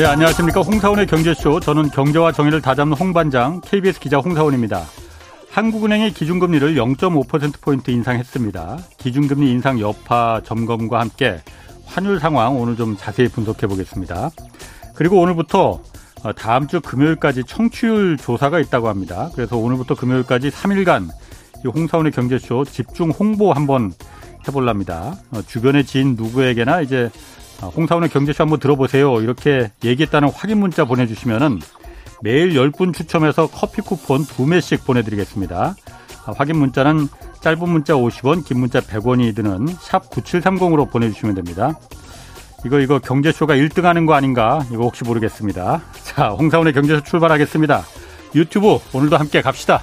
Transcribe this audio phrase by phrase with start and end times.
[0.00, 0.62] 네, 안녕하십니까.
[0.62, 1.60] 홍사원의 경제쇼.
[1.60, 4.82] 저는 경제와 정의를 다잡는 홍반장, KBS 기자 홍사원입니다.
[5.50, 8.78] 한국은행이 기준금리를 0.5%포인트 인상했습니다.
[8.96, 11.42] 기준금리 인상 여파 점검과 함께
[11.84, 14.30] 환율 상황 오늘 좀 자세히 분석해 보겠습니다.
[14.94, 15.82] 그리고 오늘부터
[16.34, 19.28] 다음 주 금요일까지 청취율 조사가 있다고 합니다.
[19.34, 21.10] 그래서 오늘부터 금요일까지 3일간
[21.62, 23.92] 이 홍사원의 경제쇼 집중 홍보 한번
[24.48, 25.14] 해볼랍니다.
[25.30, 29.20] 어, 주변의 지인 누구에게나 이제 아, 홍사원의 경제쇼 한번 들어보세요.
[29.20, 31.60] 이렇게 얘기했다는 확인 문자 보내주시면은
[32.22, 35.74] 매일 10분 추첨해서 커피 쿠폰 2매씩 보내드리겠습니다.
[36.26, 37.08] 아, 확인 문자는
[37.40, 41.78] 짧은 문자 50원, 긴 문자 100원이 드는 샵 9730으로 보내주시면 됩니다.
[42.66, 44.64] 이거, 이거 경제쇼가 1등 하는 거 아닌가?
[44.70, 45.82] 이거 혹시 모르겠습니다.
[46.02, 47.82] 자, 홍사원의 경제쇼 출발하겠습니다.
[48.34, 49.82] 유튜브 오늘도 함께 갑시다.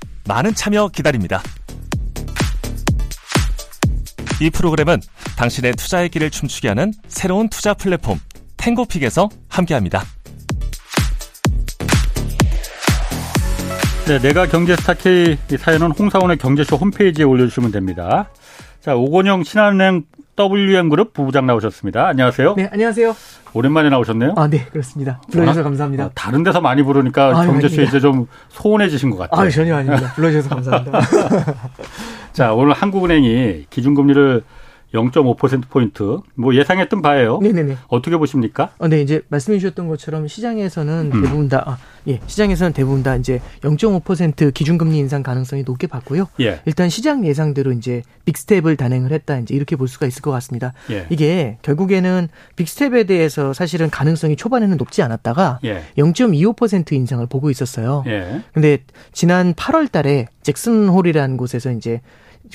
[0.27, 1.41] 많은 참여 기다립니다.
[4.41, 4.99] 이 프로그램은
[5.37, 8.19] 당신의 투자의 길을 춤추게 하는 새로운 투자 플랫폼
[8.57, 10.03] 탱고픽에서 함께합니다.
[14.07, 18.29] 네, 내가 경제 스타 K 사연은 홍사원의 경제쇼 홈페이지에 올려주시면 됩니다.
[18.81, 20.05] 자, 오건영 신한은행
[20.49, 22.07] WM그룹 부부장 나오셨습니다.
[22.07, 22.55] 안녕하세요.
[22.55, 23.15] 네, 안녕하세요.
[23.53, 24.33] 오랜만에 나오셨네요.
[24.37, 25.19] 아, 네, 그렇습니다.
[25.31, 26.05] 불러주셔서 감사합니다.
[26.05, 29.47] 아, 다른 데서 많이 부르니까 아, 경제쇼 이제 좀 소원해지신 것 같아요.
[29.47, 30.13] 아, 전혀 아닙니다.
[30.13, 30.99] 불러주셔서 감사합니다.
[32.31, 34.43] 자, 오늘 한국은행이 기준금리를
[34.93, 37.39] 0.5%포인트, 뭐 예상했던 바예요.
[37.41, 37.77] 네네네.
[37.87, 38.71] 어떻게 보십니까?
[38.77, 41.21] 어, 네, 이제 말씀해 주셨던 것처럼 시장에서는 음.
[41.21, 46.27] 대부분 다, 아, 예, 시장에서는 대부분 다 이제 0.5% 기준금리 인상 가능성이 높게 봤고요.
[46.41, 46.61] 예.
[46.65, 50.73] 일단 시장 예상대로 이제 빅스텝을 단행을 했다, 이제 이렇게 볼 수가 있을 것 같습니다.
[50.89, 51.07] 예.
[51.09, 55.83] 이게 결국에는 빅스텝에 대해서 사실은 가능성이 초반에는 높지 않았다가 예.
[55.97, 58.03] 0.25% 인상을 보고 있었어요.
[58.07, 58.41] 예.
[58.53, 58.79] 근데
[59.13, 62.01] 지난 8월 달에 잭슨 홀이라는 곳에서 이제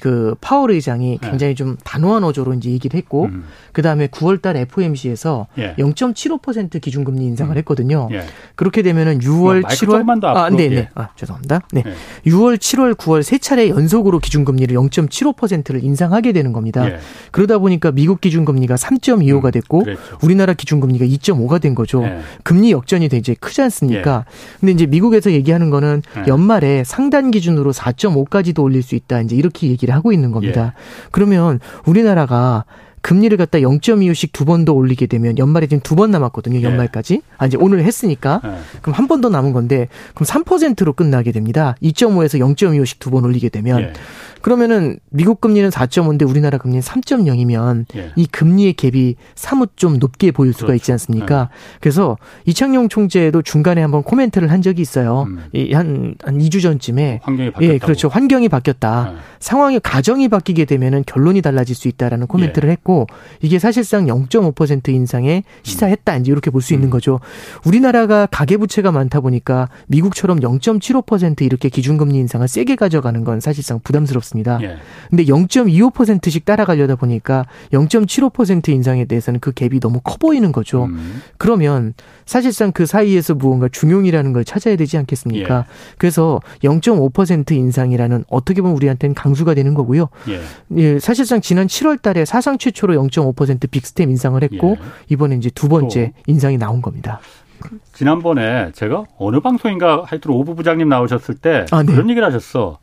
[0.00, 1.30] 그 파월 의장이 네.
[1.30, 1.54] 굉장히 네.
[1.54, 3.44] 좀 단호한 어조로 이제 얘기를 했고 음.
[3.72, 5.74] 그다음에 9월 달 FOMC에서 예.
[5.76, 7.58] 0.75% 기준금리 인상을 음.
[7.58, 8.08] 했거든요.
[8.12, 8.22] 예.
[8.54, 10.76] 그렇게 되면은 6월, 뭐, 7월 아, 네, 네.
[10.76, 10.88] 예.
[10.94, 11.60] 아, 죄송합니다.
[11.72, 11.82] 네.
[11.86, 12.30] 예.
[12.30, 16.86] 6월, 7월, 9월 세 차례 연속으로 기준금리를 0.75%를 인상하게 되는 겁니다.
[16.88, 16.98] 예.
[17.30, 22.02] 그러다 보니까 미국 기준금리가 3.25가 음, 됐고 음, 우리나라 기준금리가 2.5가 된 거죠.
[22.04, 22.20] 예.
[22.42, 24.24] 금리 역전이 되게 크지 않습니까?
[24.26, 24.58] 예.
[24.60, 29.20] 근데 이제 미국에서 얘기하는 거는 연말에 상단 기준으로 4.5까지도 올릴 수 있다.
[29.20, 30.74] 이제 이렇게 얘기 를 하고 있는 겁니다.
[31.10, 32.64] 그러면 우리나라가
[33.02, 36.60] 금리를 갖다 0.25씩 두 번 더 올리게 되면 연말에 지금 두 번 남았거든요.
[36.62, 37.14] 연말까지.
[37.14, 37.20] 예.
[37.38, 38.40] 아, 이제 오늘 했으니까.
[38.44, 38.50] 예.
[38.82, 41.76] 그럼 한 번 더 남은 건데, 그럼 3%로 끝나게 됩니다.
[41.82, 43.78] 2.5에서 0.25씩 두 번 올리게 되면.
[44.46, 44.56] 예.
[44.56, 48.12] 그러면은 미국 금리는 4.5인데 우리나라 금리는 3.0이면 예.
[48.14, 50.76] 이 금리의 갭이 사뭇 좀 높게 보일 수가 그렇죠.
[50.76, 51.48] 있지 않습니까?
[51.52, 51.78] 예.
[51.80, 55.22] 그래서 이창용 총재도 중간에 한번 코멘트를 한 적이 있어요.
[55.28, 55.38] 음.
[55.72, 57.20] 한, 한 2주 전쯤에.
[57.24, 57.74] 환경이 바뀌었다.
[57.74, 58.08] 예, 그렇죠.
[58.08, 59.12] 환경이 바뀌었다.
[59.12, 59.16] 예.
[59.40, 62.72] 상황이, 가정이 바뀌게 되면은 결론이 달라질 수 있다라는 코멘트를 예.
[62.72, 63.06] 했고
[63.42, 66.16] 이게 사실상 0.5% 인상에 시사했다.
[66.18, 66.90] 이제 이렇게 볼 수 있는 음.
[66.90, 67.20] 거죠.
[67.64, 74.35] 우리나라가 가계 부채가 많다 보니까 미국처럼 0.75% 이렇게 기준금리 인상을 세게 가져가는 건 사실상 부담스럽습니다.
[74.36, 74.58] 있습니다.
[74.62, 74.76] 예.
[75.08, 80.84] 근데 0.25%씩 따라가려다 보니까 0.75% 인상에 대해서는 그 갭이 너무 커 보이는 거죠.
[80.84, 81.22] 음.
[81.38, 81.94] 그러면
[82.26, 85.58] 사실상 그 사이에서 무언가 중용이라는 걸 찾아야 되지 않겠습니까?
[85.58, 85.64] 예.
[85.98, 90.08] 그래서 0.5% 인상이라는 어떻게 보면 우리한테는 강수가 되는 거고요.
[90.28, 90.40] 예.
[90.76, 94.84] 예 사실상 지난 7월 달에 사상 최초로 0.5% big step 인상을 했고 예.
[95.08, 96.22] 이번에 이제 두 번째 또.
[96.26, 97.20] 인상이 나온 겁니다.
[97.92, 101.92] 지난번에 제가 어느 방송인가 하여튼 오부 부장님 나오셨을 때 아, 네.
[101.92, 102.78] 그런 얘기를 하셨어.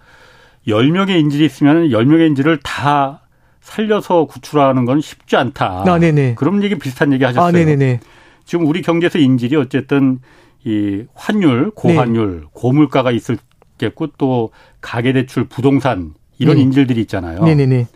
[0.68, 3.22] 10명의 인질이 있으면 10명의 인질을 다
[3.62, 5.84] 살려서 구출하는 건 쉽지 않다.
[5.88, 6.36] 아, 네네.
[6.36, 7.48] 그런 얘기 비슷한 얘기 하셨어요.
[7.48, 8.00] 아, 네네네.
[8.46, 10.20] 지금 우리 경제에서 인질이 어쨌든
[10.66, 12.48] 이 환율, 고환율, 네.
[12.54, 14.52] 고물가가 있을겠고 또
[14.82, 16.64] 가계대출, 부동산 이런 네.
[16.64, 17.44] 인질들이 있잖아요.
[17.44, 17.88] 네네네.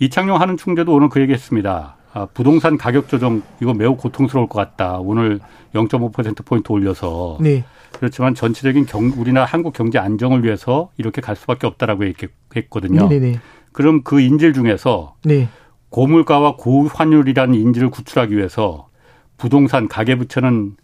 [0.00, 1.96] 이창용 하는 총재도 오늘 그 얘기했습니다.
[2.16, 5.00] 아, 부동산 가격 조정 이거 매우 고통스러울 것 같다.
[5.00, 5.38] 오늘
[5.74, 7.36] 0.5% 포인트 올려서.
[7.42, 7.62] 네.
[7.92, 13.10] 그렇지만 전체적인 경, 우리나라 한국 경제 안정을 위해서 이렇게 갈 수밖에 없다라고 얘기했거든요.
[13.10, 13.38] 네네.
[13.72, 15.48] 그럼 그 인질 중에서 네.
[15.90, 18.88] 고물가와 고환율이라는 인질을 구출하기 위해서
[19.36, 20.76] 부동산 가계부채는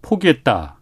[0.00, 0.76] 포기했다.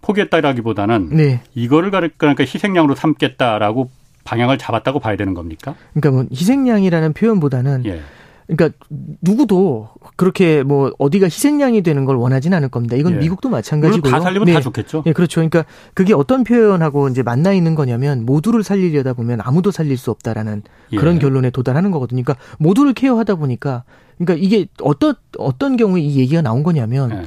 [0.00, 1.42] 포기했다라기보다는 네.
[1.54, 3.88] 이거를 그러니까 희생양으로 삼겠다라고
[4.24, 5.76] 방향을 잡았다고 봐야 되는 겁니까?
[5.94, 8.02] 그러니까 뭐 희생양이라는 표현보다는 예.
[8.46, 8.76] 그러니까
[9.20, 12.96] 누구도 그렇게 뭐 어디가 희생양이 되는 걸 원하지는 않을 겁니다.
[12.96, 13.16] 이건 예.
[13.18, 14.10] 미국도 마찬가지고요.
[14.10, 14.52] 다 살리면 네.
[14.54, 15.04] 다 좋겠죠.
[15.06, 15.40] 예, 그렇죠.
[15.40, 20.62] 그러니까 그게 어떤 표현하고 이제 만나 있는 거냐면 모두를 살리려다 보면 아무도 살릴 수 없다라는
[20.92, 20.96] 예.
[20.96, 22.22] 그런 결론에 도달하는 거거든요.
[22.22, 23.84] 그러니까 모두를 케어하다 보니까
[24.18, 27.22] 그러니까 이게 어떤 어떤 경우에 이 얘기가 나온 거냐면 예.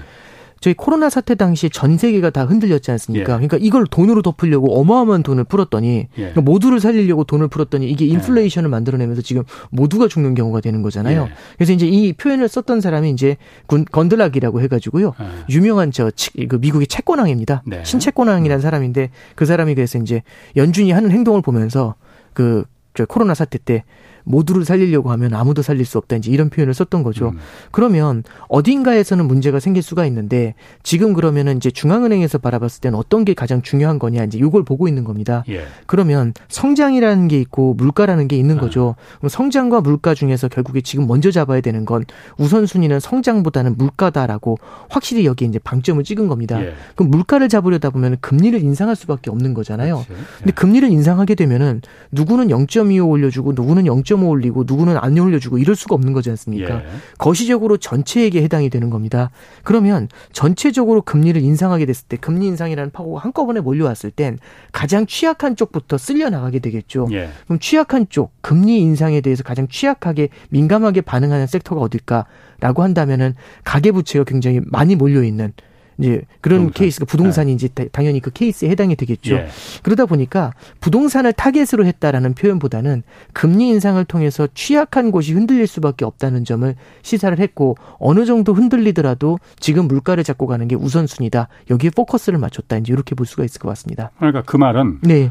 [0.66, 3.34] 저희 코로나 사태 당시 전 세계가 다 흔들렸지 않습니까?
[3.34, 3.36] 예.
[3.36, 6.18] 그러니까 이걸 돈으로 덮으려고 어마어마한 돈을 풀었더니 예.
[6.18, 8.10] 그러니까 모두를 살리려고 돈을 풀었더니 이게 예.
[8.10, 11.28] 인플레이션을 만들어내면서 지금 모두가 죽는 경우가 되는 거잖아요.
[11.30, 11.34] 예.
[11.58, 15.14] 그래서 이제 이 표현을 썼던 사람이 이제 군, 건들락이라고 해가지고요.
[15.22, 15.54] 예.
[15.54, 16.10] 유명한 저
[16.50, 17.62] 그 미국의 채권왕입니다.
[17.68, 17.84] 네.
[17.84, 20.24] 신채권왕이라는 사람인데 그 사람이 그래서 이제
[20.56, 21.94] 연준이 하는 행동을 보면서
[22.34, 22.66] 그
[23.08, 23.84] 코로나 사태 때
[24.26, 27.30] 모두를 살리려고 하면 아무도 살릴 수 없다 이제 이런 표현을 썼던 거죠.
[27.30, 27.40] 음.
[27.72, 33.62] 그러면 어딘가에서는 문제가 생길 수가 있는데 지금 그러면은 이제 중앙은행에서 바라봤을 때는 어떤 게 가장
[33.62, 35.44] 중요한 거냐 이제 이걸 보고 있는 겁니다.
[35.50, 35.66] 예.
[35.86, 38.62] 그러면 성장이라는 게 있고 물가라는 게 있는 아.
[38.62, 38.96] 거죠.
[39.18, 42.04] 그럼 성장과 물가 중에서 결국에 지금 먼저 잡아야 되는 건
[42.38, 44.58] 우선순위는 성장보다는 물가다라고
[44.90, 46.62] 확실히 여기에 이제 방점을 찍은 겁니다.
[46.62, 46.74] 예.
[46.96, 50.04] 그럼 물가를 잡으려다 보면 금리를 인상할 수밖에 없는 거잖아요.
[50.08, 50.24] 그렇지.
[50.38, 50.52] 근데 예.
[50.52, 51.82] 금리를 인상하게 되면은
[52.12, 54.04] 누구는 0.25 올려주고 누구는 0.
[54.16, 56.76] 0.5 올리고 누구는 안 올려주고 이럴 수가 없는 거지 않습니까?
[56.76, 56.86] 예.
[57.18, 59.32] 거시적으로 전체에게 해당이 되는 겁니다.
[59.64, 64.38] 그러면 전체적으로 금리를 인상하게 됐을 때 금리 인상이라는 파고가 한꺼번에 몰려왔을 땐
[64.72, 67.08] 가장 취약한 쪽부터 쓸려 나가게 되겠죠.
[67.12, 67.30] 예.
[67.46, 74.26] 그럼 취약한 쪽 금리 인상에 대해서 가장 취약하게 민감하게 반응하는 섹터가 어딜까라고 한다면은 가계 부채가
[74.26, 75.54] 굉장히 많이 몰려 있는
[75.98, 76.74] 이제 그런 부동산.
[76.74, 77.54] 케이스가 부동산이 네.
[77.56, 79.36] 이제 당연히 그 케이스에 해당이 되겠죠.
[79.36, 79.48] 예.
[79.84, 83.04] 그러다 보니까 부동산을 타겟으로 했다라는 표현보다는
[83.34, 89.88] 금리 인상을 통해서 취약한 곳이 흔들릴 수밖에 없다는 점을 시사를 했고 어느 정도 흔들리더라도 지금
[89.88, 91.48] 물가를 잡고 가는 게 우선순위다.
[91.70, 92.78] 여기에 포커스를 맞췄다.
[92.78, 94.12] 이제 이렇게 볼 수가 있을 것 같습니다.
[94.18, 95.30] 그러니까 그 말은 네.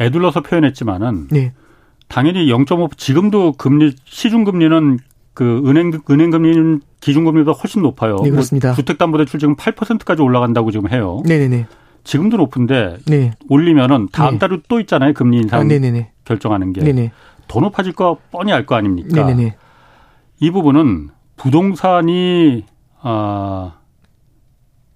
[0.00, 1.52] 에둘러서 표현했지만은 네.
[2.08, 4.98] 당연히 0.5 지금도 금리 시중 금리는
[5.40, 8.16] 그 은행 은행 금리는 기준 금리보다 훨씬 높아요.
[8.22, 8.68] 네, 그렇습니다.
[8.68, 11.22] 뭐 주택담보대출 지금 8%까지 올라간다고 지금 해요.
[11.24, 11.66] 네 네 네.
[12.04, 13.32] 지금도 높은데 네.
[13.48, 14.38] 올리면은 다음 네.
[14.38, 15.14] 달에 또 있잖아요.
[15.14, 16.10] 금리 인상 아, 네네네.
[16.26, 16.82] 결정하는 게.
[16.84, 17.12] 네네.
[17.48, 19.16] 더 높아질 거 뻔히 알 거 아닙니까?
[19.16, 19.56] 네네네.
[20.40, 21.08] 이 부분은
[21.38, 22.66] 부동산이
[23.00, 23.76] 아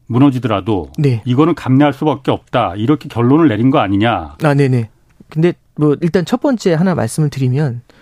[0.09, 1.23] 무너지더라도 네.
[1.25, 2.75] 이거는 감내할 수밖에 없다.
[2.77, 4.37] 이렇게 결론을 내린 거 아니냐?
[4.43, 4.91] 아, 네네.
[5.31, 7.94] 근데 뭐 일단 첫 번째 하나 말씀을 드리면 그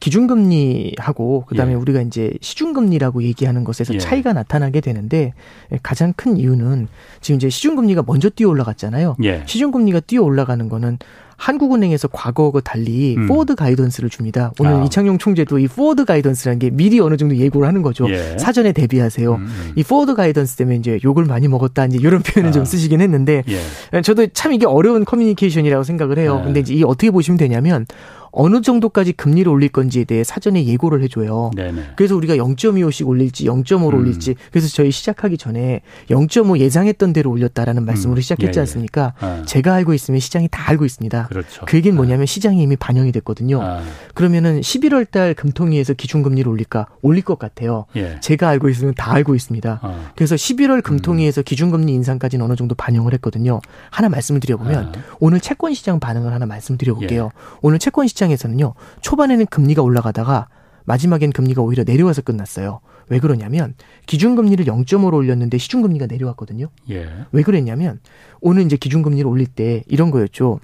[0.00, 1.76] 기준금리하고 그다음에 예.
[1.76, 3.98] 우리가 이제 시중금리라고 얘기하는 것에서 예.
[3.98, 5.34] 차이가 나타나게 되는데
[5.82, 6.88] 가장 큰 이유는
[7.20, 9.16] 지금 이제 시중금리가 먼저 뛰어 올라갔잖아요.
[9.24, 9.44] 예.
[9.46, 10.98] 시중금리가 뛰어 올라가는 거는
[11.42, 13.26] 한국은행에서 과거와 달리 음.
[13.26, 14.52] forward guidance를 줍니다.
[14.60, 14.84] 오늘 아.
[14.84, 18.08] 이창용 총재도 이 forward guidance라는 게 미리 어느 정도 예고를 하는 거죠.
[18.10, 18.38] 예.
[18.38, 19.34] 사전에 대비하세요.
[19.34, 19.72] 음, 음.
[19.74, 22.52] 이 forward guidance 때문에 이제 욕을 많이 먹었다 이제 이런 표현을 아.
[22.52, 24.02] 좀 쓰시긴 했는데 예.
[24.02, 26.38] 저도 참 이게 어려운 커뮤니케이션이라고 생각을 해요.
[26.40, 26.44] 예.
[26.44, 27.86] 근데 이제 이 어떻게 보시면 되냐면
[28.32, 31.50] 어느 정도까지 금리를 올릴 건지에 대해 사전에 예고를 해줘요.
[31.54, 31.92] 네네.
[31.96, 34.00] 그래서 우리가 0.25씩 올릴지 0.5로 음.
[34.00, 38.22] 올릴지 그래서 저희 시작하기 전에 0.5 예상했던 대로 올렸다라는 말씀으로 음.
[38.22, 38.60] 시작했지 예, 예.
[38.60, 39.12] 않습니까?
[39.20, 39.42] 아.
[39.44, 41.28] 제가 알고 있으면 시장이 다 알고 있습니다.
[41.32, 41.64] 그렇죠.
[41.66, 41.96] 그 얘기는 아.
[41.96, 43.60] 뭐냐면 시장이 이미 반영이 됐거든요.
[43.62, 43.82] 아.
[44.14, 46.86] 그러면은 11월 달 금통위에서 기준금리를 올릴까?
[47.02, 47.86] 올릴 것 같아요.
[47.96, 48.18] 예.
[48.20, 49.80] 제가 알고 있으면 다 알고 있습니다.
[49.82, 50.12] 아.
[50.16, 51.44] 그래서 11월 금통위에서 음.
[51.44, 53.60] 기준금리 인상까지는 어느 정도 반영을 했거든요.
[53.90, 54.92] 하나 말씀을 드려보면 아.
[55.20, 57.24] 오늘 채권 시장 반응을 하나 말씀드려볼게요.
[57.24, 57.40] 예.
[57.60, 58.74] 오늘 채권 시장 시장에서는요.
[59.00, 60.48] 초반에는 금리가 올라가다가
[60.84, 62.80] 마지막엔 금리가 오히려 내려와서 끝났어요.
[63.08, 63.74] 왜 그러냐면
[64.06, 66.68] 기준금리를 0.5로 올렸는데 시중금리가 내려왔거든요.
[66.90, 67.08] 예.
[67.32, 68.00] 왜 그랬냐면
[68.40, 70.60] 오늘 이제 기준금리를 올릴 때 이런 거였죠.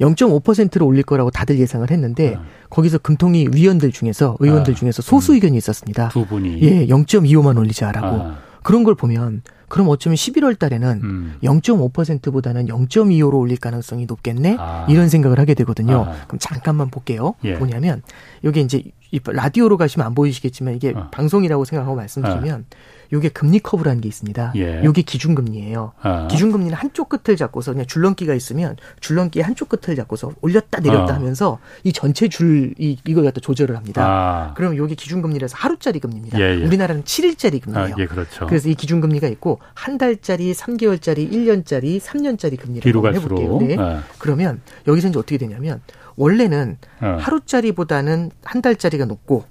[0.00, 2.44] 0.5%로 올릴 거라고 다들 예상을 했는데 음.
[2.70, 4.76] 거기서 금통위 위원들 중에서 의원들 아.
[4.76, 6.08] 중에서 소수 의견이 있었습니다.
[6.08, 8.06] 두 분이 예, 0.25만 올리자라고.
[8.06, 8.38] 아.
[8.62, 11.34] 그런 걸 보면 그럼 어쩌면 11월 달에는 음.
[11.44, 14.56] 0.5%보다는 0.25로 올릴 가능성이 높겠네?
[14.58, 14.86] 아.
[14.90, 16.06] 이런 생각을 하게 되거든요.
[16.08, 16.26] 아.
[16.26, 17.34] 그럼 잠깐만 볼게요.
[17.44, 17.54] 예.
[17.54, 18.02] 뭐냐면
[18.42, 18.82] 여기 이제
[19.24, 21.08] 라디오로 가시면 안 보이시겠지만 이게 어.
[21.12, 22.76] 방송이라고 생각하고 말씀드리면 어.
[23.12, 24.52] 요게 금리 커브라는 게 있습니다.
[24.56, 24.84] 예.
[24.84, 25.92] 요게 기준금리예요.
[26.00, 26.28] 아.
[26.28, 31.16] 기준금리는 한쪽 끝을 잡고서 그냥 줄넘기가 있으면 줄넘기 한쪽 끝을 잡고서 올렸다 내렸다 아.
[31.16, 34.04] 하면서 이 전체 줄 이, 이걸 갖다 조절을 합니다.
[34.04, 34.54] 아.
[34.54, 36.38] 그럼 요게 기준금리라서 하루짜리 금리입니다.
[36.38, 36.64] 예, 예.
[36.64, 37.94] 우리나라는 7일짜리 금리예요.
[37.94, 38.46] 아, 예, 그렇죠.
[38.46, 43.58] 그래서 이 기준금리가 있고 한 달짜리, 3개월짜리, 1년짜리, 3년짜리 금리를 한번 해볼게요.
[43.60, 43.76] 네.
[43.78, 44.02] 아.
[44.18, 45.80] 그러면 여기서 이제 어떻게 되냐면
[46.16, 47.16] 원래는 어.
[47.20, 49.44] 하루짜리보다는 한 달짜리가 높고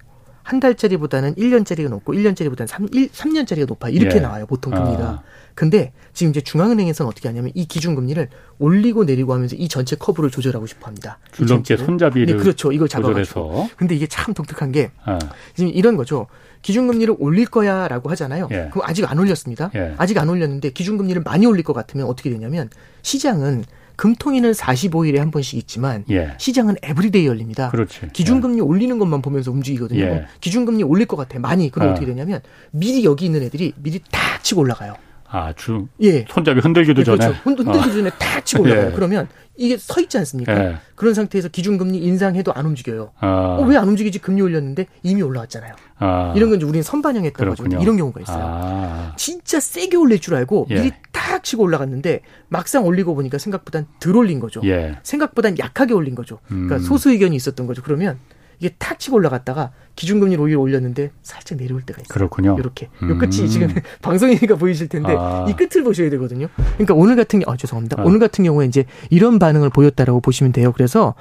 [0.49, 3.89] 한 달짜리보다는 1년짜리가 높고 1년짜리보다는 3, 1, 3년짜리가 높아.
[3.89, 4.19] 이렇게 예.
[4.19, 4.47] 나와요.
[4.47, 5.03] 보통 금리가.
[5.03, 5.21] 아.
[5.53, 10.65] 근데 지금 이제 중앙은행에서는 어떻게 하냐면 이 기준금리를 올리고 내리고 하면서 이 전체 커브를 조절하고
[10.65, 11.19] 싶어 합니다.
[11.33, 12.71] 줄넘기 손잡이를 네, 그렇죠.
[12.71, 13.69] 이걸 잡아가지고.
[13.77, 15.19] 근데 이게 참 독특한 게 아.
[15.53, 16.25] 지금 이런 거죠.
[16.63, 18.47] 기준금리를 올릴 거야라고 하잖아요.
[18.49, 18.69] 예.
[18.71, 19.69] 그럼 아직 안 올렸습니다.
[19.75, 19.93] 예.
[19.97, 22.71] 아직 안 올렸는데 기준금리를 많이 올릴 것 같으면 어떻게 되냐면
[23.03, 23.65] 시장은
[23.99, 26.33] 금통위는 45일에 한 번씩 있지만 예.
[26.37, 27.69] 시장은 every day 열립니다.
[27.69, 28.07] 그렇지.
[28.13, 28.61] 기준금리 예.
[28.61, 29.99] 올리는 것만 보면서 움직이거든요.
[29.99, 30.25] 예.
[30.39, 31.37] 기준금리 올릴 것 같아.
[31.37, 31.69] 많이.
[31.69, 31.91] 그럼 어.
[31.91, 32.39] 어떻게 되냐면
[32.71, 34.95] 미리 여기 있는 애들이 미리 다 치고 올라가요.
[35.27, 36.23] 아, 주 예.
[36.29, 37.17] 손잡이 흔들기도 예, 전에.
[37.17, 37.39] 그렇죠.
[37.43, 37.81] 흔들기 어.
[37.81, 38.87] 전에 다 치고 올라가요.
[38.91, 38.91] 예.
[38.95, 39.27] 그러면
[39.59, 40.57] 이게 서 있지 않습니까?
[40.57, 40.77] 예.
[40.95, 43.11] 그런 상태에서 기준금리 인상해도 안 움직여요.
[43.19, 43.57] 아.
[43.59, 44.19] 어, 왜안 움직이지?
[44.19, 45.75] 금리 올렸는데 이미 올라왔잖아요.
[45.97, 46.33] 아.
[46.35, 47.65] 이런 건 이제 우리는 선반영했다고 하죠.
[47.81, 48.41] 이런 경우가 있어요.
[48.41, 49.13] 아.
[49.17, 50.75] 진짜 세게 올릴 줄 알고 예.
[50.75, 54.61] 미리 탁 치고 올라갔는데 막상 올리고 보니까 생각보단 덜 올린 거죠.
[54.63, 54.97] 예.
[55.03, 56.39] 생각보단 약하게 올린 거죠.
[56.47, 56.79] 그러니까 음.
[56.79, 57.83] 소수 의견이 있었던 거죠.
[57.83, 58.17] 그러면
[58.59, 62.13] 이게 탁 치고 올라갔다가 기준금리를 오히려 올렸는데 살짝 내려올 때가 있어요.
[62.13, 62.55] 그렇군요.
[62.57, 62.89] 이렇게.
[63.01, 63.09] 음.
[63.09, 63.67] 요 끝이 지금
[64.01, 65.45] 방송이니까 보이실 텐데 아.
[65.49, 66.47] 이 끝을 보셔야 되거든요.
[66.73, 68.01] 그러니까 오늘 같은 아 죄송합니다.
[68.01, 68.05] 아.
[68.05, 70.71] 오늘 같은 경우에 이제 이런 반응을 보였다라고 보시면 돼요.
[70.73, 71.15] 그래서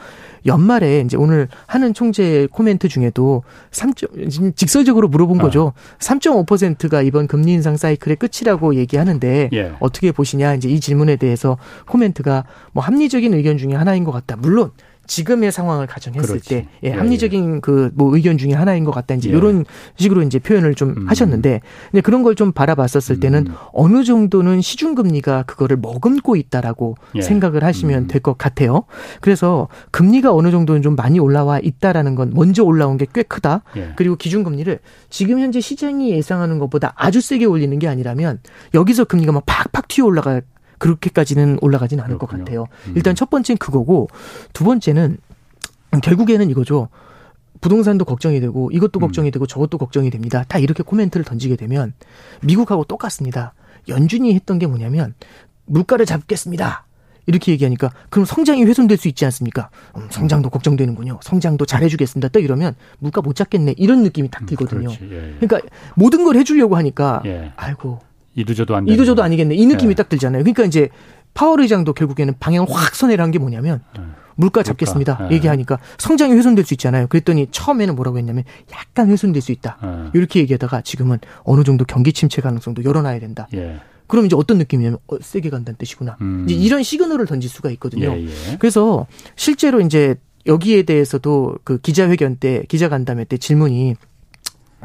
[0.46, 3.42] 연말에 이제 오늘 하는 총재 코멘트 중에도
[3.72, 3.94] 3.
[3.94, 5.42] 지금 직설적으로 물어본 아.
[5.42, 5.72] 거죠.
[5.98, 9.72] 3.5%가 이번 금리 인상 사이클의 끝이라고 얘기하는데 예.
[9.80, 14.36] 어떻게 보시냐 이제 이 질문에 대해서 코멘트가 뭐 합리적인 의견 중에 하나인 것 같다.
[14.36, 14.70] 물론
[15.08, 16.48] 지금의 상황을 가정했을 그렇지.
[16.48, 17.60] 때 예, 예, 합리적인 예.
[17.60, 19.36] 그뭐 의견 중에 하나인 것 같다 이제 예.
[19.36, 19.64] 이런
[19.96, 21.08] 식으로 이제 표현을 좀 음.
[21.08, 21.60] 하셨는데
[21.90, 23.54] 근데 그런 걸 좀 바라봤었을 때는 음.
[23.72, 27.20] 어느 정도는 시중 금리가 그거를 머금고 있다라고 예.
[27.22, 28.06] 생각을 하시면 음.
[28.06, 28.84] 될것 같아요.
[29.20, 33.62] 그래서 금리가 어느 정도는 좀 많이 올라와 있다라는 건 먼저 올라온 게 꽤 크다.
[33.76, 33.94] 예.
[33.96, 34.78] 그리고 기준 금리를
[35.10, 38.38] 지금 현재 시장이 예상하는 것보다 아주 세게 올리는 게 아니라면
[38.74, 40.42] 여기서 금리가 막 팍팍 튀어 올라가
[40.78, 42.38] 그렇게까지는 올라가진 않을 그렇군요.
[42.38, 42.66] 것 같아요.
[42.86, 42.92] 음.
[42.96, 44.08] 일단 첫 번째는 그거고
[44.52, 45.18] 두 번째는
[46.02, 46.88] 결국에는 이거죠.
[47.60, 49.00] 부동산도 걱정이 되고 이것도 음.
[49.00, 50.44] 걱정이 되고 저것도 걱정이 됩니다.
[50.48, 51.92] 다 이렇게 코멘트를 던지게 되면
[52.42, 53.54] 미국하고 똑같습니다.
[53.88, 55.14] 연준이 했던 게 뭐냐면
[55.66, 56.84] 물가를 잡겠습니다.
[57.26, 59.68] 이렇게 얘기하니까 그럼 성장이 훼손될 수 있지 않습니까?
[59.96, 61.20] 음, 성장도 걱정되는군요.
[61.22, 62.28] 성장도 잘해주겠습니다.
[62.28, 64.88] 또 이러면 물가 못 잡겠네 이런 느낌이 딱 음, 들거든요.
[64.88, 65.36] 음, 예, 예.
[65.38, 65.60] 그러니까
[65.94, 67.52] 모든 걸 해주려고 하니까 예.
[67.56, 68.00] 아이고
[68.40, 69.54] 이도저도 안 이도저도 아니겠네.
[69.54, 69.94] 이 느낌이 네.
[69.94, 70.42] 딱 들잖아요.
[70.42, 70.88] 그러니까 이제
[71.34, 74.02] 파월 의장도 결국에는 방향을 확 선회를 한 게 뭐냐면 네.
[74.36, 75.14] 물가 잡겠습니다.
[75.14, 75.28] 물가.
[75.28, 75.34] 네.
[75.36, 77.06] 얘기하니까 성장이 훼손될 수 있잖아요.
[77.08, 79.78] 그랬더니 처음에는 뭐라고 했냐면 약간 훼손될 수 있다.
[79.82, 80.10] 네.
[80.14, 83.48] 이렇게 얘기하다가 지금은 어느 정도 경기 침체 가능성도 열어놔야 된다.
[83.54, 83.80] 예.
[84.06, 86.16] 그럼 이제 어떤 느낌이냐면 어, 세게 간다는 뜻이구나.
[86.22, 86.46] 음.
[86.48, 88.10] 이제 이런 시그널을 던질 수가 있거든요.
[88.16, 88.56] 예, 예.
[88.58, 90.14] 그래서 실제로 이제
[90.46, 93.96] 여기에 대해서도 그 기자회견 때 기자간담회 때 질문이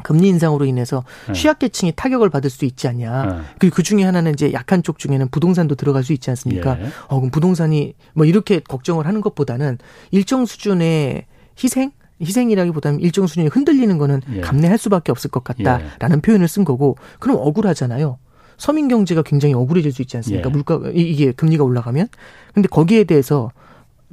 [0.02, 1.32] 금리 인상으로 인해서 네.
[1.34, 3.24] 취약계층이 타격을 받을 수 있지 않냐.
[3.26, 3.38] 네.
[3.58, 6.78] 그리고 그 중에 하나는 이제 약한 쪽 중에는 부동산도 들어갈 수 있지 않습니까?
[6.80, 6.86] 예.
[7.08, 9.78] 어, 그럼 부동산이 뭐 이렇게 걱정을 하는 것보다는
[10.10, 11.26] 일정 수준의
[11.62, 11.92] 희생?
[12.20, 14.40] 희생이라기보다는 일정 수준이 흔들리는 거는 예.
[14.40, 16.20] 감내할 수밖에 없을 것 같다라는 예.
[16.20, 18.18] 표현을 쓴 거고 그럼 억울하잖아요.
[18.56, 20.48] 서민 경제가 굉장히 억울해질 수 있지 않습니까?
[20.48, 20.52] 예.
[20.52, 22.08] 물가 이게 금리가 올라가면.
[22.52, 23.50] 근데 거기에 대해서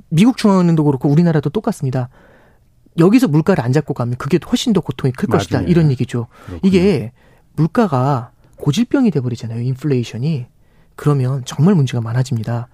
[0.09, 2.09] 미국 중앙은행도 그렇고 우리나라도 똑같습니다.
[3.00, 5.39] 여기서 물가를 안 잡고 가면 그게 훨씬 더 고통이 클 맞아요.
[5.39, 5.62] 것이다.
[5.62, 6.27] 이런 얘기죠.
[6.45, 6.60] 그렇군요.
[6.63, 7.12] 이게
[7.55, 9.62] 물가가 고질병이 돼버리잖아요.
[9.62, 10.48] 인플레이션이.
[10.95, 12.67] 그러면 정말 문제가 많아집니다.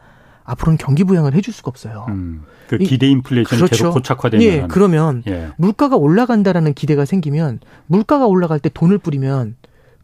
[0.43, 2.05] 앞으로는 경기 부양을 해줄 수가 없어요.
[2.09, 3.71] 음, 그 기대 인플레이션이 그렇죠.
[3.71, 5.49] 계속 고착화되면 예, 그러면 예.
[5.57, 9.55] 물가가 올라간다라는 기대가 생기면 물가가 올라갈 때 돈을 뿌리면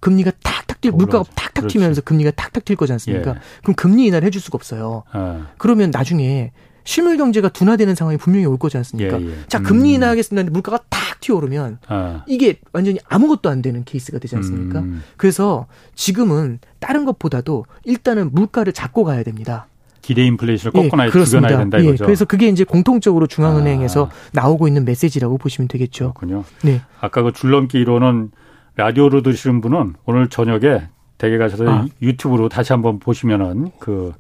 [0.01, 1.77] 금리가 탁탁 뛸 물가가 탁탁 그렇지.
[1.77, 3.32] 튀면서 금리가 탁탁 튈 거지 않습니까?
[3.32, 3.36] 예.
[3.62, 5.03] 그럼 금리 인하를 해줄 수가 없어요.
[5.12, 5.48] 아.
[5.58, 6.51] 그러면 나중에
[6.84, 9.22] 실물 경제가 둔화되는 상황이 분명히 올 거지 않습니까?
[9.22, 9.34] 예, 예.
[9.48, 9.96] 자, 금리 음.
[9.96, 10.52] 인하하겠습니다.
[10.52, 12.24] 물가가 탁 튀어오르면 아.
[12.28, 14.80] 이게 완전히 아무것도 안 되는 케이스가 되지 않습니까?
[14.80, 15.04] 음.
[15.18, 19.68] 그래서 지금은 다른 것보다도 일단은 물가를 잡고 가야 됩니다.
[20.02, 22.04] 기대 인플레이션을 꺾어놔야 예, 죽여놔야 된다 예, 이거죠.
[22.04, 24.10] 예, 그래서 그게 이제 공통적으로 중앙은행에서 아.
[24.34, 26.13] 나오고 있는 메시지라고 보시면 되겠죠.
[26.13, 26.44] 그렇군요.
[26.62, 26.82] 네.
[27.00, 28.32] 아까 그 줄넘기 이론은
[28.75, 31.86] 라디오로 들으시는 분은 오늘 저녁에 댁에 가셔서 아.
[32.02, 34.12] 유튜브로 다시 한번 보시면은 그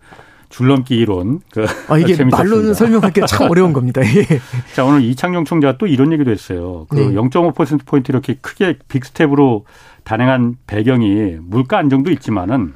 [0.53, 1.39] 줄넘기 이론.
[1.51, 4.01] 그 아, 이게 말로는 설명하기가 참 어려운 겁니다.
[4.03, 4.39] 예.
[4.75, 6.85] 자, 오늘 이창용 총재가 또 이런 얘기도 했어요.
[6.89, 7.07] 그 네.
[7.13, 9.65] 0.5%포인트 이렇게 크게 big step으로
[10.03, 12.75] 단행한 배경이 물가 안정도 있지만은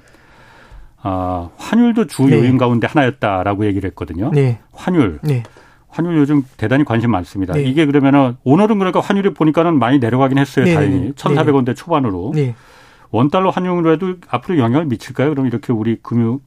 [1.03, 2.39] 아, 환율도 주 네.
[2.39, 4.31] 요인 가운데 하나였다라고 얘기를 했거든요.
[4.33, 4.57] 네.
[4.73, 5.19] 환율.
[5.21, 5.43] 네.
[5.87, 7.53] 환율 요즘 대단히 관심 많습니다.
[7.53, 7.61] 네.
[7.61, 10.65] 이게 그러면은 오늘은 그러니까 환율이 보니까는 많이 내려가긴 했어요.
[10.65, 10.73] 네.
[10.73, 11.11] 다행히.
[11.11, 12.33] 1,400원대 초반으로.
[13.11, 15.29] 원달러 환율에도 앞으로 영향을 미칠까요?
[15.29, 16.39] 그럼 이렇게 우리 금융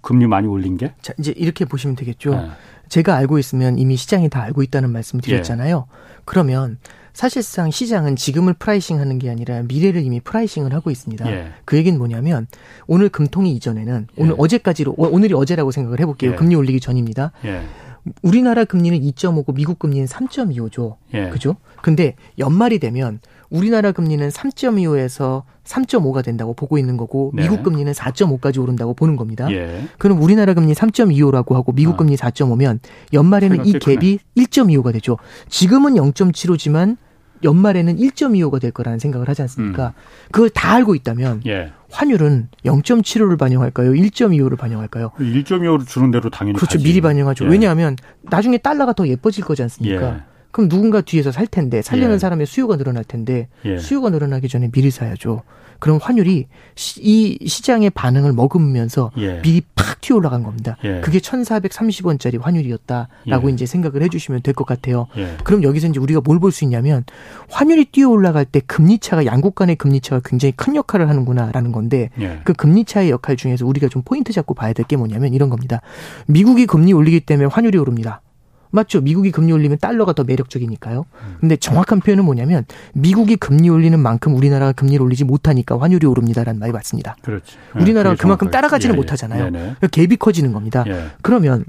[0.00, 0.92] 금리 많이 올린 게?
[1.02, 2.34] 자, 이제 이렇게 보시면 되겠죠.
[2.34, 2.48] 네.
[2.88, 5.86] 제가 알고 있으면 이미 시장이 다 알고 있다는 말씀 드렸잖아요.
[5.88, 5.96] 예.
[6.24, 6.78] 그러면
[7.12, 11.26] 사실상 시장은 지금을 pricing 하는 게 아니라 미래를 이미 pricing을 하고 있습니다.
[11.30, 11.52] 예.
[11.64, 12.46] 그 얘기는 뭐냐면
[12.86, 14.36] 오늘 금통위 이전에는 오늘 예.
[14.38, 16.32] 어제까지로 오늘이 어제라고 생각을 해볼게요.
[16.32, 16.36] 예.
[16.36, 17.32] 금리 올리기 전입니다.
[18.06, 18.12] 예.
[18.22, 20.96] 우리나라 금리는 2.5고 미국 금리는 3.25죠.
[21.14, 21.28] 예.
[21.30, 21.56] 그죠?
[21.82, 23.20] 근데 연말이 되면
[23.50, 27.42] 우리나라 금리는 3.25에서 3.5가 된다고 보고 있는 거고 네.
[27.42, 29.50] 미국 금리는 4.5까지 오른다고 보는 겁니다.
[29.50, 29.84] 예.
[29.98, 31.96] 그럼 우리나라 금리 3.25라고 하고 미국 아.
[31.98, 32.78] 금리 4.5면
[33.12, 35.18] 연말에는 이 갭이 1.25가 되죠.
[35.48, 36.96] 지금은 0.75지만
[37.44, 39.88] 연말에는 1.25가 될 거라는 생각을 하지 않습니까?
[39.88, 39.92] 음.
[40.30, 41.72] 그걸 다 알고 있다면 예.
[41.90, 43.92] 환율은 0.75를 반영할까요?
[43.92, 45.10] 1.25를 반영할까요?
[45.18, 46.78] 1.25를 주는 대로 당연히 그렇죠.
[46.78, 46.84] 가지.
[46.84, 47.44] 미리 반영하죠.
[47.46, 47.48] 예.
[47.48, 50.14] 왜냐하면 나중에 달러가 더 예뻐질 거지 않습니까?
[50.16, 50.20] 예.
[50.50, 52.18] 그럼 누군가 뒤에서 살 텐데 살려는 예.
[52.18, 53.78] 사람의 수요가 늘어날 텐데 예.
[53.78, 55.42] 수요가 늘어나기 전에 미리 사야죠.
[55.78, 56.46] 그럼 환율이
[56.98, 59.40] 이 시장의 반응을 머금으면서 예.
[59.42, 60.76] 미리 팍 튀어 올라간 겁니다.
[60.84, 61.00] 예.
[61.00, 63.52] 그게 1,430원짜리 환율이었다라고 예.
[63.52, 65.06] 이제 생각을 해 주시면 될 것 같아요.
[65.16, 65.36] 예.
[65.44, 67.04] 그럼 여기서 이제 우리가 뭘 볼 수 있냐면
[67.50, 72.10] 환율이 뛰어 올라갈 때 금리 차가 양국 간의 금리 차가 굉장히 큰 역할을 하는구나라는 건데
[72.20, 72.40] 예.
[72.44, 75.80] 그 금리 차의 역할 중에서 우리가 좀 포인트 잡고 봐야 될 게 뭐냐면 이런 겁니다.
[76.26, 78.20] 미국이 금리 올리기 때문에 환율이 오릅니다.
[78.70, 79.00] 맞죠.
[79.00, 81.04] 미국이 금리 올리면 달러가 더 매력적이니까요.
[81.40, 86.72] 근데 정확한 표현은 뭐냐면 미국이 금리 올리는 만큼 우리나라가 금리를 올리지 못하니까 환율이 오릅니다라는 말이
[86.72, 87.16] 맞습니다.
[87.22, 87.56] 그렇지.
[87.74, 89.00] 우리나라가 네, 그만큼 따라가지는 예, 예.
[89.00, 89.46] 못하잖아요.
[89.46, 90.84] 예, 그러니까 갭이 커지는 겁니다.
[90.86, 91.10] 예.
[91.22, 91.64] 그러면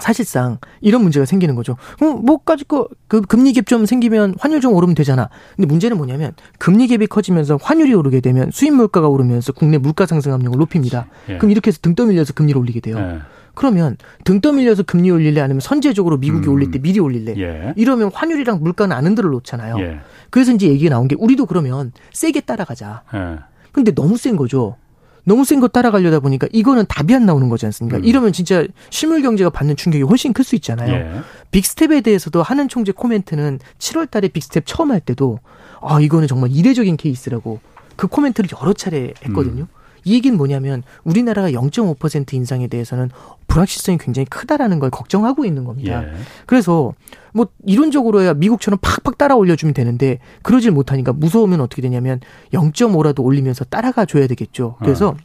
[0.00, 1.76] 사실상 이런 문제가 생기는 거죠.
[2.02, 5.30] 음, 뭐까지 그, 그 금리 갭 좀 생기면 환율 좀 오르면 되잖아.
[5.56, 10.32] 근데 문제는 뭐냐면 금리 갭이 커지면서 환율이 오르게 되면 수입 물가가 오르면서 국내 물가 상승
[10.32, 11.06] 압력을 높입니다.
[11.28, 11.38] 예.
[11.38, 13.20] 그럼 이렇게 해서 등 떠밀려서 금리를 올리게 돼요.
[13.56, 13.58] 예.
[13.58, 16.52] 그러면 등 떠밀려서 금리 올릴래 아니면 선제적으로 미국이 음.
[16.52, 17.72] 올릴 때 미리 올릴래 예.
[17.76, 19.76] 이러면 환율이랑 물가는 안 흔들어 놓잖아요.
[19.80, 19.98] 예.
[20.30, 23.02] 그래서 이제 얘기가 나온 게 우리도 그러면 세게 따라가자.
[23.14, 23.38] 예.
[23.72, 24.76] 근데 너무 센 거죠.
[25.24, 27.98] 너무 센 거 따라가려다 보니까 이거는 답이 안 나오는 거지 않습니까?
[27.98, 28.04] 음.
[28.04, 30.92] 이러면 진짜 실물 경제가 받는 충격이 훨씬 클 수 있잖아요.
[30.94, 31.20] 예.
[31.50, 35.40] big step에 대해서도 하는 총재 코멘트는 7월 달에 big step 처음 할 때도
[35.80, 37.58] 아, 이거는 정말 이례적인 케이스라고
[37.96, 39.62] 그 코멘트를 여러 차례 했거든요.
[39.62, 39.75] 음.
[40.06, 43.10] 이 얘기는 뭐냐면 우리나라가 0.5% 인상에 대해서는
[43.48, 46.04] 불확실성이 굉장히 크다라는 걸 걱정하고 있는 겁니다.
[46.04, 46.12] 예.
[46.46, 46.94] 그래서
[47.34, 52.20] 뭐 이론적으로야 미국처럼 팍팍 따라 올려주면 되는데 그러질 못하니까 무서우면 어떻게 되냐면
[52.52, 54.76] 0.5라도 올리면서 따라가 줘야 되겠죠.
[54.78, 55.16] 그래서 어.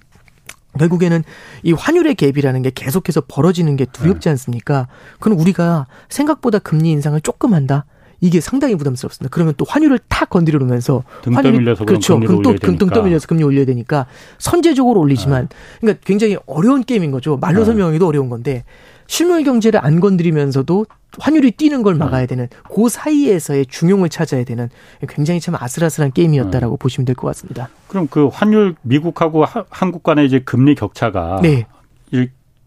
[0.79, 1.23] 결국에는
[1.61, 4.29] 이 환율의 갭이라는 게 계속해서 벌어지는 게 두렵지 네.
[4.31, 4.88] 않습니까?
[5.19, 7.85] 그럼 우리가 생각보다 금리 인상을 조금 한다.
[8.22, 9.30] 이게 상당히 부담스럽습니다.
[9.34, 12.20] 그러면 또 환율을 탁 건드려 놓으면서 환율이 그렇죠.
[12.20, 14.05] 그럼 또등 떠밀려서 금리 올려야 되니까
[14.38, 15.55] 선제적으로 올리지만 네.
[15.81, 17.38] 그러니까 굉장히 어려운 게임인 거죠.
[17.38, 17.66] 말로 네.
[17.66, 18.64] 설명하기도 어려운 건데
[19.07, 20.86] 실물 경제를 안 건드리면서도
[21.20, 24.70] 환율이 뛰는 걸 막아야 되는 그 사이에서의 중용을 찾아야 되는
[25.10, 26.79] 굉장히 참 아슬아슬한 게임이었다라고 네.
[26.79, 27.68] 보시면 될 것 같습니다.
[27.88, 31.66] 그럼 그 환율 미국하고 하, 한국 간의 이제 금리 격차가 네.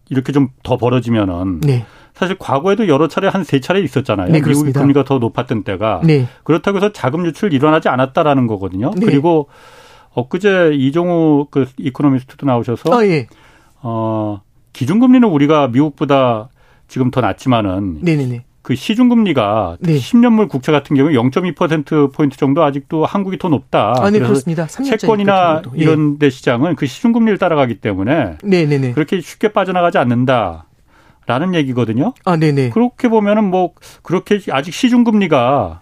[0.09, 1.85] 이렇게 좀 더 벌어지면은 네.
[2.15, 4.31] 사실 과거에도 여러 차례 한 세 차례 있었잖아요.
[4.31, 6.01] 네, 미국 금리가 더 높았던 때가.
[6.03, 6.27] 네.
[6.43, 8.91] 그렇다고 해서 자금 유출 일어나지 않았다라는 거거든요.
[8.97, 9.05] 네.
[9.05, 9.49] 그리고
[10.13, 13.27] 엊그제 이종우 그 이코노미스트도 나오셔서 어, 예.
[13.81, 14.41] 어
[14.73, 16.49] 기준금리는 우리가 미국보다
[16.87, 18.43] 지금 더 낮지만은 네네네.
[18.61, 19.95] 그 시중금리가 네.
[19.95, 23.93] 10년물 국채 같은 경우 0.2% 포인트 정도 아직도 한국이 더 높다.
[23.99, 24.65] 아, 네, 그렇습니다.
[24.65, 25.81] 채권이나 예.
[25.81, 28.91] 이런 데 시장은 그 시중금리를 따라가기 때문에 네 네 네.
[28.93, 30.64] 그렇게 쉽게 빠져나가지 않는다.
[31.27, 32.13] 라는 얘기거든요.
[32.23, 32.69] 아, 네네.
[32.69, 35.81] 그렇게 보면은 뭐 그렇게 아직 시중 금리가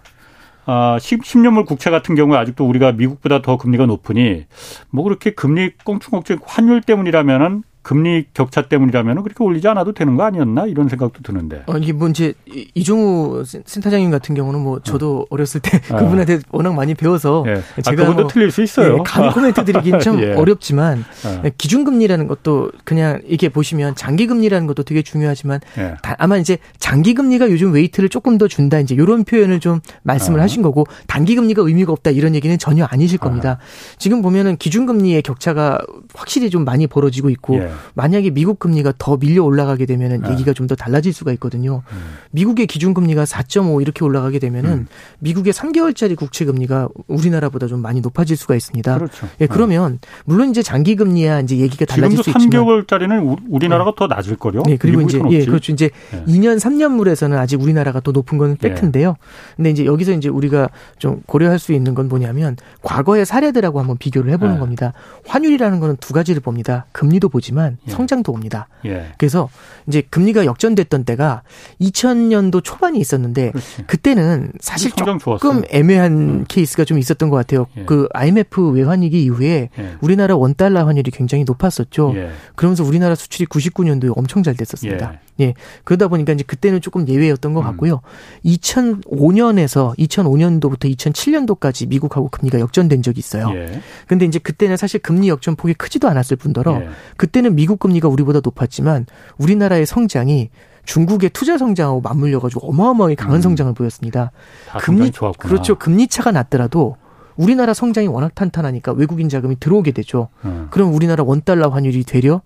[0.66, 4.46] 아, 10, 10년물 국채 같은 경우에 아직도 우리가 미국보다 더 금리가 높으니
[4.90, 10.64] 뭐 그렇게 금리 꽁충꽁충 환율 때문이라면은 금리 격차 때문이라면 그렇게 올리지 않아도 되는 거 아니었나
[10.64, 11.64] 이런 생각도 드는데.
[11.66, 12.32] 어, 이게 뭐 이제
[12.74, 15.36] 이종우 센터장님 같은 경우는 뭐 저도 어.
[15.36, 15.98] 렸을 때 아.
[16.00, 17.62] 그분한테 워낙 많이 배워서 예.
[17.76, 18.94] 아, 제가 아, 뭐 틀릴 수 있어요.
[18.94, 20.32] 예, 감히 코멘트 드리긴 좀 예.
[20.32, 21.04] 어렵지만
[21.44, 21.52] 예.
[21.58, 25.94] 기준금리라는 것도 그냥 이게 보시면 장기금리라는 것도 되게 중요하지만 예.
[26.16, 30.44] 아마 이제 장기금리가 요즘 weight를 조금 더 준다 이제 이런 표현을 좀 말씀을 아.
[30.44, 33.58] 하신 거고 단기금리가 의미가 없다 이런 얘기는 전혀 아니실 겁니다.
[33.60, 33.96] 아.
[33.98, 35.78] 지금 보면은 기준금리의 격차가
[36.14, 37.73] 확실히 좀 많이 벌어지고 있고 예.
[37.94, 40.30] 만약에 미국 금리가 더 밀려 올라가게 되면은 네.
[40.32, 41.82] 얘기가 좀 더 달라질 수가 있거든요.
[41.92, 41.98] 음.
[42.30, 44.86] 미국의 기준 금리가 4.5 이렇게 올라가게 되면은 음.
[45.18, 48.94] 미국의 3개월짜리 국채 금리가 우리나라보다 좀 많이 높아질 수가 있습니다.
[48.96, 49.28] 그렇죠.
[49.40, 50.08] 예, 그러면 네.
[50.24, 53.94] 물론 이제 장기 금리야 이제 얘기가 달라질 수 있지만 3개월짜리는 우리나라가 네.
[53.96, 54.62] 더 낮을 거요.
[54.66, 55.72] 네, 그리고 이제 예, 그렇죠.
[55.72, 56.24] 이제 네.
[56.26, 58.68] 2년 3년물에서는 아직 우리나라가 더 높은 건 네.
[58.68, 59.16] 팩트인데요.
[59.56, 64.32] 근데 이제 여기서 이제 우리가 좀 고려할 수 있는 건 뭐냐면 과거의 사례들하고 한번 비교를
[64.32, 64.60] 해보는 네.
[64.60, 64.92] 겁니다.
[65.26, 66.86] 환율이라는 거는 두 가지를 봅니다.
[66.92, 67.90] 금리도 보지만 보면 예.
[67.90, 68.68] 성장도 옵니다.
[68.84, 69.12] 예.
[69.18, 69.48] 그래서
[69.86, 71.42] 이제 금리가 역전됐던 때가
[71.80, 73.84] 2000년도 초반이 있었는데 그렇지.
[73.86, 75.62] 그때는 사실 조금 좋았어요.
[75.70, 76.44] 애매한 음.
[76.46, 77.66] 케이스가 좀 있었던 것 같아요.
[77.76, 77.84] 예.
[77.84, 79.96] 그 IMF 외환위기 이후에 예.
[80.00, 82.12] 우리나라 원달러 환율이 굉장히 높았었죠.
[82.16, 82.30] 예.
[82.54, 85.12] 그러면서 우리나라 수출이 99년도에 엄청 잘 됐었습니다.
[85.14, 85.24] 예.
[85.40, 85.54] 예.
[85.82, 87.64] 그러다 보니까 이제 그때는 조금 예외였던 것 음.
[87.64, 87.94] 같고요.
[87.94, 88.50] 음.
[88.50, 93.50] 2005년에서 2005년도부터 2007년도까지 미국하고 금리가 역전된 적이 있어요.
[93.54, 93.80] 예.
[94.06, 96.88] 근데 이제 그때는 사실 금리 역전 폭이 크지도 않았을 뿐더러 예.
[97.16, 99.06] 그때는 미국 금리가 우리보다 높았지만
[99.38, 100.50] 우리나라의 성장이
[100.84, 103.42] 중국의 투자 성장하고 맞물려 가지고 어마어마하게 강한 음.
[103.42, 104.32] 성장을 보였습니다.
[104.80, 105.48] 금리 좋았구나.
[105.48, 105.76] 그렇죠.
[105.76, 106.96] 금리 차가 낮더라도
[107.36, 110.28] 우리나라 성장이 워낙 탄탄하니까 외국인 자금이 들어오게 되죠.
[110.44, 110.68] 음.
[110.70, 112.42] 그럼 우리나라 원달러 환율이 되려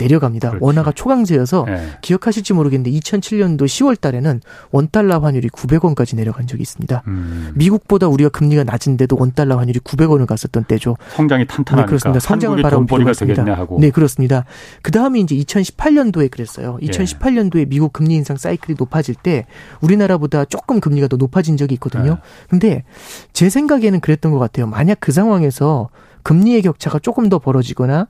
[0.00, 0.50] 내려갑니다.
[0.50, 0.64] 그렇지.
[0.64, 1.88] 원화가 초강세여서 네.
[2.00, 7.02] 기억하실지 모르겠는데 2007년도 10월 달에는 원달러 환율이 900원까지 내려간 적이 있습니다.
[7.06, 7.52] 음.
[7.54, 10.96] 미국보다 우리가 금리가 낮은데도 원달러 환율이 900원을 갔었던 때죠.
[11.10, 11.86] 성장이 탄탄하니까.
[11.86, 12.20] 네, 그렇습니다.
[12.20, 13.66] 성장을 바라본 필요가 있습니다.
[13.78, 14.44] 네, 그렇습니다.
[14.82, 16.78] 그 다음에 이제 2018년도에 그랬어요.
[16.82, 19.46] 2018년도에 미국 금리 인상 사이클이 높아질 때
[19.80, 22.14] 우리나라보다 조금 금리가 더 높아진 적이 있거든요.
[22.14, 22.20] 네.
[22.48, 22.84] 근데
[23.32, 24.66] 제 생각에는 그랬던 것 같아요.
[24.66, 25.90] 만약 그 상황에서
[26.22, 28.08] 금리의 격차가 조금 더 벌어지거나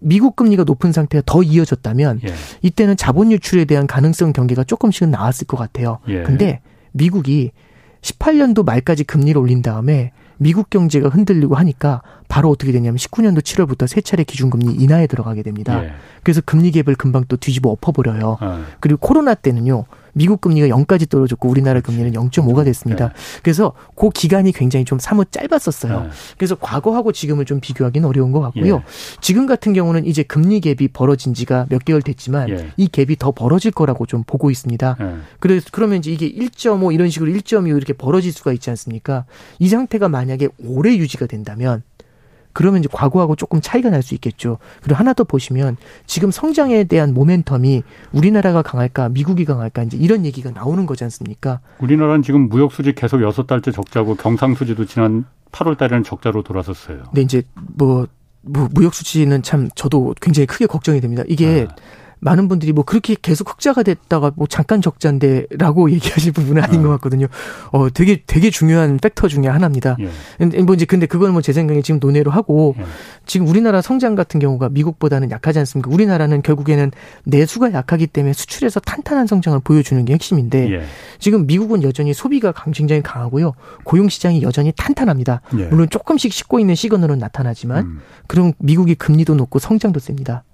[0.00, 2.32] 미국 금리가 높은 상태가 더 이어졌다면 예.
[2.62, 5.98] 이때는 자본 유출에 대한 가능성 경계가 조금씩은 나왔을 것 같아요.
[6.08, 6.22] 예.
[6.22, 6.60] 근데
[6.92, 7.52] 미국이
[8.00, 14.00] 18년도 말까지 금리를 올린 다음에 미국 경제가 흔들리고 하니까 바로 어떻게 되냐면 19년도 7월부터 세
[14.00, 15.84] 차례 기준금리 인하에 들어가게 됩니다.
[15.84, 15.92] 예.
[16.22, 18.38] 그래서 금리 갭을 금방 또 뒤집어 엎어버려요.
[18.40, 18.64] 어.
[18.80, 19.84] 그리고 코로나 때는요.
[20.14, 23.08] 미국 금리가 0까지 떨어졌고 우리나라 금리는 0.5가 됐습니다.
[23.08, 23.14] 네.
[23.42, 26.00] 그래서 그 기간이 굉장히 좀 사뭇 짧았었어요.
[26.00, 26.08] 네.
[26.38, 28.76] 그래서 과거하고 지금을 좀 비교하기는 어려운 것 같고요.
[28.76, 28.82] 예.
[29.20, 32.72] 지금 같은 경우는 이제 금리 갭이 벌어진 지가 몇 개월 됐지만 예.
[32.76, 34.96] 이 갭이 더 벌어질 거라고 좀 보고 있습니다.
[35.00, 35.16] 예.
[35.38, 39.24] 그래서 그러면 이제 이게 1.5 이런 식으로 1.25 이렇게 벌어질 수가 있지 않습니까?
[39.58, 41.82] 이 상태가 만약에 오래 유지가 된다면
[42.52, 44.58] 그러면 이제 과거하고 조금 차이가 날 수 있겠죠.
[44.82, 50.50] 그리고 하나 더 보시면 지금 성장에 대한 모멘텀이 우리나라가 강할까, 미국이 강할까 이제 이런 얘기가
[50.50, 51.60] 나오는 거지 않습니까?
[51.78, 57.04] 우리나라는 지금 무역 수지 계속 여섯 달째 적자고 경상 수지도 지난 8월 달에는 적자로 돌아섰어요.
[57.12, 58.06] 네, 이제 뭐,
[58.40, 61.22] 뭐 무역 수지는 참 저도 굉장히 크게 걱정이 됩니다.
[61.28, 61.68] 이게 네.
[62.22, 66.82] 많은 분들이 뭐 그렇게 계속 흑자가 됐다가 뭐 잠깐 적자인데라고 얘기하실 부분은 아닌 어.
[66.84, 67.26] 것 같거든요.
[67.72, 69.96] 어, 되게 되게 중요한 팩터 중에 하나입니다.
[70.00, 70.60] 예.
[70.62, 72.84] 뭐 이제 근데 그걸 뭐제 생각에 지금 논의로 하고 예.
[73.26, 75.90] 지금 우리나라 성장 같은 경우가 미국보다는 약하지 않습니까?
[75.90, 76.92] 우리나라는 결국에는
[77.24, 80.82] 내수가 약하기 때문에 수출에서 탄탄한 성장을 보여주는 게 핵심인데 예.
[81.18, 83.54] 지금 미국은 여전히 소비가 굉장히 강하고요.
[83.82, 85.40] 고용 시장이 여전히 탄탄합니다.
[85.58, 85.64] 예.
[85.64, 88.00] 물론 조금씩 씻고 있는 시그널은 나타나지만 음.
[88.28, 90.44] 그럼 미국이 금리도 높고 성장도 셉니다.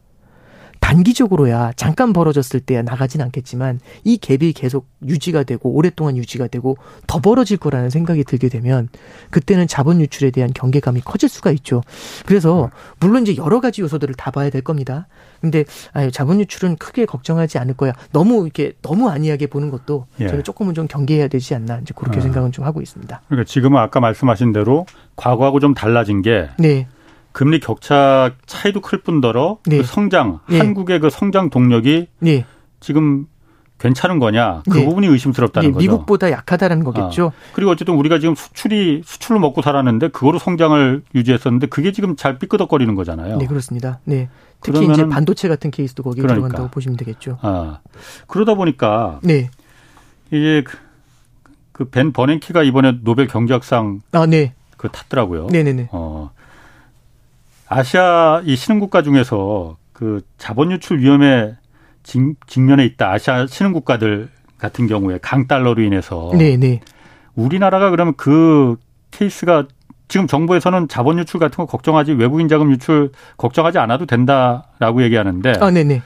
[0.88, 7.20] 단기적으로야 잠깐 벌어졌을 때야 나가진 않겠지만 이 갭이 계속 유지가 되고 오랫동안 유지가 되고 더
[7.20, 8.88] 벌어질 거라는 생각이 들게 되면
[9.28, 11.82] 그때는 자본 유출에 대한 경계감이 커질 수가 있죠.
[12.24, 12.70] 그래서
[13.00, 15.08] 물론 이제 여러 가지 요소들을 다 봐야 될 겁니다.
[15.42, 17.92] 근데 아유 자본 유출은 크게 걱정하지 않을 거야.
[18.12, 20.28] 너무 이렇게 너무 안이하게 보는 것도 예.
[20.28, 22.22] 저는 조금은 좀 경계해야 되지 않나 이제 그렇게 어.
[22.22, 23.20] 생각은 좀 하고 있습니다.
[23.28, 26.88] 그러니까 지금은 아까 말씀하신 대로 과거하고 좀 달라진 게 네.
[27.38, 29.76] 금리 격차 차이도 클 뿐더러 그 네.
[29.76, 30.58] 그 성장 네.
[30.58, 32.44] 한국의 그 성장 동력이 네.
[32.80, 33.26] 지금
[33.78, 34.84] 괜찮은 거냐 그 네.
[34.84, 35.82] 부분이 의심스럽다는 네, 거죠.
[35.84, 37.26] 미국보다 약하다는 거겠죠.
[37.26, 37.52] 아.
[37.52, 42.92] 그리고 어쨌든 우리가 지금 수출이 수출로 먹고 살았는데 그거로 성장을 유지했었는데 그게 지금 잘 삐끄덕거리는
[42.96, 43.36] 거잖아요.
[43.36, 44.00] 네 그렇습니다.
[44.02, 44.28] 네
[44.60, 46.48] 특히 이제 반도체 같은 케이스도 거기에 그러니까.
[46.48, 47.38] 들어간다고 보시면 되겠죠.
[47.42, 47.78] 아
[48.26, 49.48] 그러다 보니까 네
[50.32, 50.64] 이제
[51.70, 54.54] 그벤 그 버냉키가 이번에 노벨 경제학상 아 네.
[54.76, 55.46] 그 탔더라고요.
[55.52, 55.90] 네네네.
[55.92, 56.32] 어
[57.68, 61.54] 아시아 이 신흥국가 중에서 그 자본 유출 위험에
[62.02, 63.12] 직면해 있다.
[63.12, 64.28] 아시아 신흥국가들
[64.58, 66.56] 같은 경우에 강달러로 인해서 네네.
[66.56, 66.80] 네.
[67.34, 68.76] 우리나라가 그러면 그
[69.10, 69.66] 케이스가
[70.08, 75.70] 지금 정부에서는 자본 유출 같은 거 걱정하지 외국인 자금 유출 걱정하지 않아도 된다라고 얘기하는데 아,
[75.70, 76.02] 네네.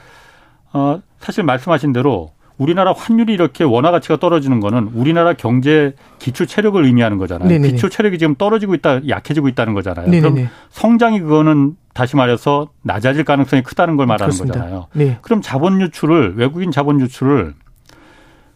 [0.73, 6.83] 어, 사실 말씀하신 대로 우리나라 환율이 이렇게 원화 가치가 떨어지는 거는 우리나라 경제 기초 체력을
[6.83, 7.49] 의미하는 거잖아요.
[7.49, 7.71] 네네네.
[7.73, 10.07] 기초 체력이 지금 떨어지고 있다, 약해지고 있다는 거잖아요.
[10.07, 10.31] 네네네.
[10.33, 14.59] 그럼 성장이 그거는 다시 말해서 낮아질 가능성이 크다는 걸 말하는 그렇습니다.
[14.59, 14.87] 거잖아요.
[14.93, 15.17] 네.
[15.21, 17.53] 그럼 자본 유출을 외국인 자본 유출을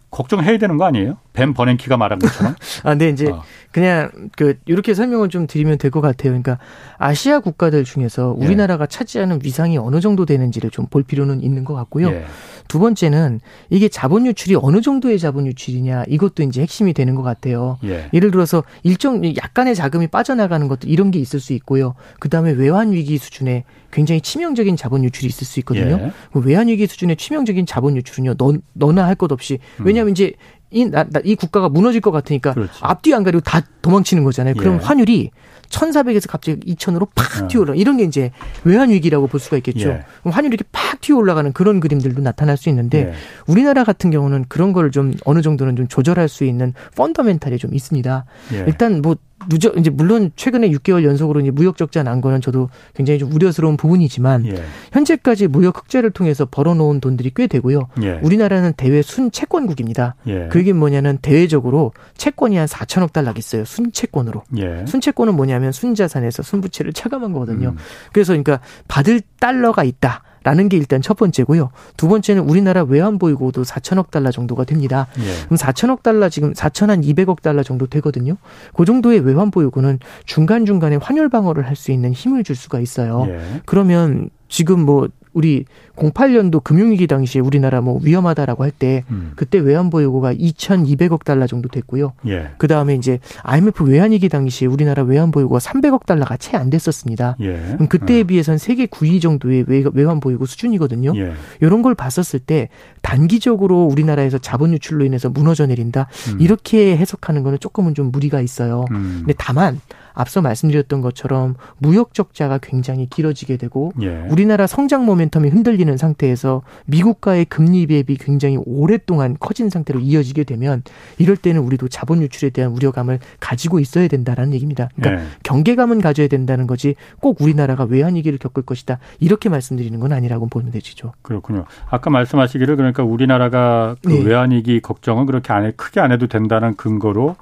[0.10, 1.18] 걱정해야 되는 거 아니에요?
[1.38, 2.56] 벤 버냉키가 말한 것처럼.
[2.84, 3.44] 아, 네, 이제 어.
[3.72, 6.32] 그냥 그 이렇게 설명을 좀 드리면 될 것 같아요.
[6.32, 6.58] 그러니까
[6.98, 8.46] 아시아 국가들 중에서 예.
[8.46, 8.88] 우리나라가 예.
[8.88, 12.08] 차지하는 위상이 어느 정도 되는지를 좀 볼 필요는 있는 것 같고요.
[12.10, 12.26] 예.
[12.68, 17.78] 두 번째는 이게 자본 유출이 어느 정도의 자본 유출이냐 이것도 이제 핵심이 되는 것 같아요.
[17.84, 18.10] 예.
[18.14, 21.94] 를 들어서 일정 약간의 자금이 빠져나가는 것도 이런 게 있을 수 있고요.
[22.20, 26.00] 그 다음에 외환 위기 수준의 굉장히 치명적인 자본 유출이 있을 수 있거든요.
[26.02, 26.12] 예.
[26.34, 28.36] 그 외환 위기 수준의 치명적인 자본 유출은요.
[28.36, 29.86] 너, 너나 할 것 없이 음.
[29.86, 30.34] 왜냐하면 이제
[30.72, 32.72] 이, 나, 이 국가가 무너질 것 같으니까 그렇지.
[32.82, 34.56] 앞뒤 안 가리고 다 도망치는 거잖아요.
[34.56, 34.86] 그럼 예.
[34.86, 35.32] 환율이
[35.70, 37.48] 1,400에서 갑자기 2,000으로 팍 어.
[37.48, 37.74] 튀어 올라.
[37.76, 38.32] 이런 게 이제
[38.64, 39.90] 외환 위기라고 볼 수가 있겠죠.
[39.90, 40.04] 예.
[40.24, 43.14] 환율이 이렇게 팍 튀어 올라가는 그런 그림들도 나타날 수 있는데 예.
[43.48, 48.26] 우리나라 같은 경우는 그런 걸 좀 어느 정도는 좀 조절할 수 있는 펀더멘탈이 좀 있습니다.
[48.54, 48.58] 예.
[48.68, 49.16] 일단 뭐
[49.50, 53.78] 누적 이제 물론 최근에 6개월 연속으로 이제 무역 적자 난 거는 저도 굉장히 좀 우려스러운
[53.78, 54.64] 부분이지만 예.
[54.92, 57.88] 현재까지 무역 흑자를 통해서 벌어놓은 돈들이 꽤 되고요.
[58.02, 58.20] 예.
[58.24, 60.16] 우리나라는 대외 순 채권국입니다.
[60.28, 60.48] 예.
[60.48, 63.64] 그게 뭐냐면 대외적으로 채권이 한 4천억 달러 있어요.
[63.66, 64.44] 순 채권으로.
[64.58, 64.86] 예.
[64.88, 67.70] 순채권은 뭐냐면 순자산에서 순부채를 차감한 거거든요.
[67.70, 67.78] 음.
[68.14, 70.24] 그래서 그러니까 받을 달러가 있다.
[70.48, 71.72] 라는 게 일단 첫 번째고요.
[71.98, 75.08] 두 번째는 우리나라 외환 보유고도 4천억 달러 정도가 됩니다.
[75.20, 75.44] 예.
[75.44, 78.38] 그럼 4천억 달러 지금 4천 한 200억 달러 정도 되거든요.
[78.74, 83.26] 그 정도의 외환 보유고는 중간중간에 환율 방어를 할 수 있는 힘을 줄 수가 있어요.
[83.28, 83.62] 예.
[83.66, 89.34] 그러면 지금 뭐 우리 08년도 금융위기 당시에 우리나라 뭐 위험하다라고 할때 음.
[89.36, 92.14] 그때 외환 보유고가 2,200억 달러 정도 됐고요.
[92.28, 92.50] 예.
[92.58, 97.38] 그 다음에 이제 IMF 외환위기 당시에 우리나라 외환 보유고가 300억 달러가 채 안 됐었습니다.
[97.42, 97.54] 예.
[97.76, 98.24] 그럼 그때에 예.
[98.24, 101.14] 비해서는 세계 9위 정도의 외환 보유고 수준이거든요.
[101.16, 101.34] 예.
[101.62, 102.70] 이런 걸 봤었을 때
[103.02, 106.42] 단기적으로 우리나라에서 자본 유출로 인해서 무너져 내린다 음.
[106.42, 108.86] 이렇게 해석하는 거는 조금은 좀 무리가 있어요.
[108.92, 109.24] 음.
[109.26, 109.80] 근데 다만
[110.18, 114.26] 앞서 말씀드렸던 것처럼 무역 적자가 굉장히 길어지게 되고 예.
[114.32, 120.82] 우리나라 성장 모멘텀이 흔들리는 상태에서 미국과의 금리 비입이 굉장히 오랫동안 커진 상태로 이어지게 되면
[121.20, 124.90] 이럴 때는 우리도 자본 유출에 대한 우려감을 가지고 있어야 된다라는 얘기입니다.
[124.96, 125.28] 그러니까 예.
[125.44, 130.72] 경계감은 가져야 된다는 거지 꼭 우리나라가 외환 위기를 겪을 것이다 이렇게 말씀드리는 건 아니라고 보면
[130.72, 131.14] 되죠.
[131.22, 131.66] 그렇군요.
[131.90, 134.24] 아까 말씀하시기를 그러니까 우리나라가 그 네.
[134.24, 137.36] 외환 위기 걱정은 그렇게 안 해, 크게 안 해도 된다는 근거로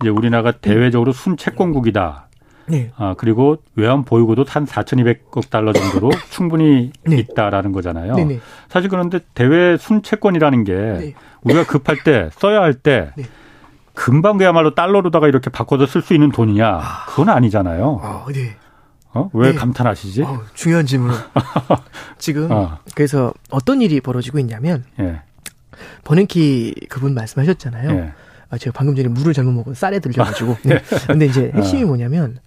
[0.00, 2.26] 이제 우리나라가 대외적으로 순채권국이다.
[2.68, 2.90] 네.
[2.96, 7.16] 아, 그리고 외환 보유고도 한 4,200억 달러 정도로 충분히 네.
[7.18, 8.14] 있다라는 거잖아요.
[8.14, 8.34] 네네.
[8.34, 8.40] 네.
[8.68, 11.14] 사실 그런데 대외 순채권이라는 게 네.
[11.42, 13.24] 우리가 급할 때 써야 할때 네.
[13.94, 16.66] 금방 그야말로 달러로다가 이렇게 바꿔서 쓸 수 있는 돈이냐?
[16.68, 17.06] 아.
[17.06, 18.00] 그건 아니잖아요.
[18.02, 18.56] 아, 네.
[19.14, 19.30] 어?
[19.32, 19.54] 왜 네.
[19.56, 20.22] 감탄하시지?
[20.24, 21.14] 어, 중요한 질문.
[22.18, 22.78] 지금 어.
[22.94, 25.22] 그래서 어떤 일이 벌어지고 있냐면 예.
[26.04, 28.12] 버냉키 그분 말씀하셨잖아요.
[28.46, 28.54] 예.
[28.54, 30.56] 아, 제가 방금 전에 물을 잘못 먹어 사레 들려가지고.
[30.64, 30.80] 네.
[31.06, 31.86] 근데 이제 핵심이 어.
[31.86, 32.38] 뭐냐면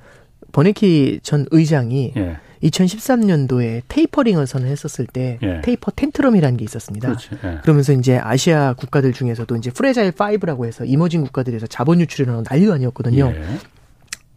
[0.52, 2.38] 버냉키 전 의장이 예.
[2.64, 5.62] 2013년도에 tapering을 선언했었을 때 예.
[5.62, 7.16] taper tantrum이라는 게 있었습니다.
[7.44, 7.60] 예.
[7.62, 13.34] 그러면서 이제 아시아 국가들 중에서도 이제 fragile 5라고 해서 emerging 국가들에서 자본 유출이라는 난리가 아니었거든요.
[13.34, 13.44] 예.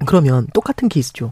[0.07, 1.31] 그러면 똑같은 케이스죠.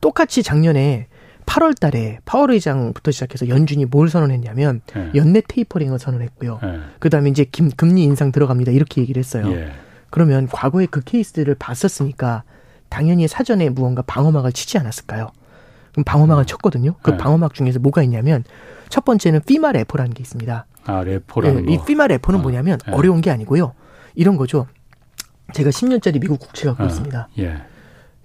[0.00, 1.06] 똑같이 작년에
[1.46, 5.10] 8월 달에 파월 의장부터 시작해서 연준이 뭘 선언했냐면 예.
[5.14, 6.60] 연내 테이퍼링을 선언했고요.
[6.62, 6.80] 예.
[6.98, 8.72] 그다음에 이제 김, 금리 인상 들어갑니다.
[8.72, 9.50] 이렇게 얘기를 했어요.
[9.52, 9.72] 예.
[10.10, 12.44] 그러면 과거에 그 케이스들을 봤었으니까
[12.88, 15.30] 당연히 사전에 무언가 방어막을 치지 않았을까요?
[15.92, 16.46] 그럼 방어막을 음.
[16.46, 16.94] 쳤거든요.
[17.02, 17.16] 그 네.
[17.16, 18.44] 방어막 중에서 뭐가 있냐면
[18.88, 20.66] 첫 번째는 피마 레포라는 게 있습니다.
[20.84, 22.42] 아, 레포라는 네, 이 피마 레포는 어.
[22.42, 22.92] 뭐냐면 네.
[22.92, 23.72] 어려운 게 아니고요.
[24.14, 24.66] 이런 거죠.
[25.54, 26.86] 제가 10년짜리 미국 국채 갖고 어.
[26.86, 27.28] 있습니다.
[27.38, 27.56] 예.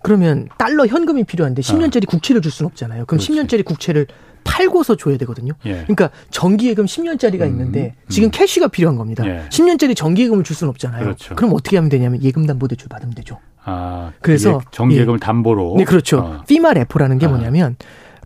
[0.02, 2.12] 그러면 달러 현금이 필요한데 10년짜리 어.
[2.12, 3.06] 국채를 줄 수는 없잖아요.
[3.06, 3.32] 그럼 그렇지.
[3.32, 4.08] 10년짜리 국채를
[4.44, 5.54] 팔고서 줘야 되거든요.
[5.66, 5.84] 예.
[5.84, 8.32] 그러니까 정기예금 10년짜리가 음, 있는데 지금 음.
[8.32, 9.28] cash가 필요한 겁니다.
[9.28, 9.46] 예.
[9.50, 11.04] 10년짜리 정기예금을 줄 수는 없잖아요.
[11.04, 11.36] 그렇죠.
[11.36, 13.40] 그럼 어떻게 하면 되냐면 예금담보대출 받으면 되죠.
[13.66, 15.26] 아, 그래서 정기예금을 예.
[15.26, 15.76] 담보로.
[15.78, 16.20] 네, 그렇죠.
[16.20, 16.44] 어.
[16.48, 17.30] FIMA repo라는 게 아.
[17.30, 17.76] 뭐냐면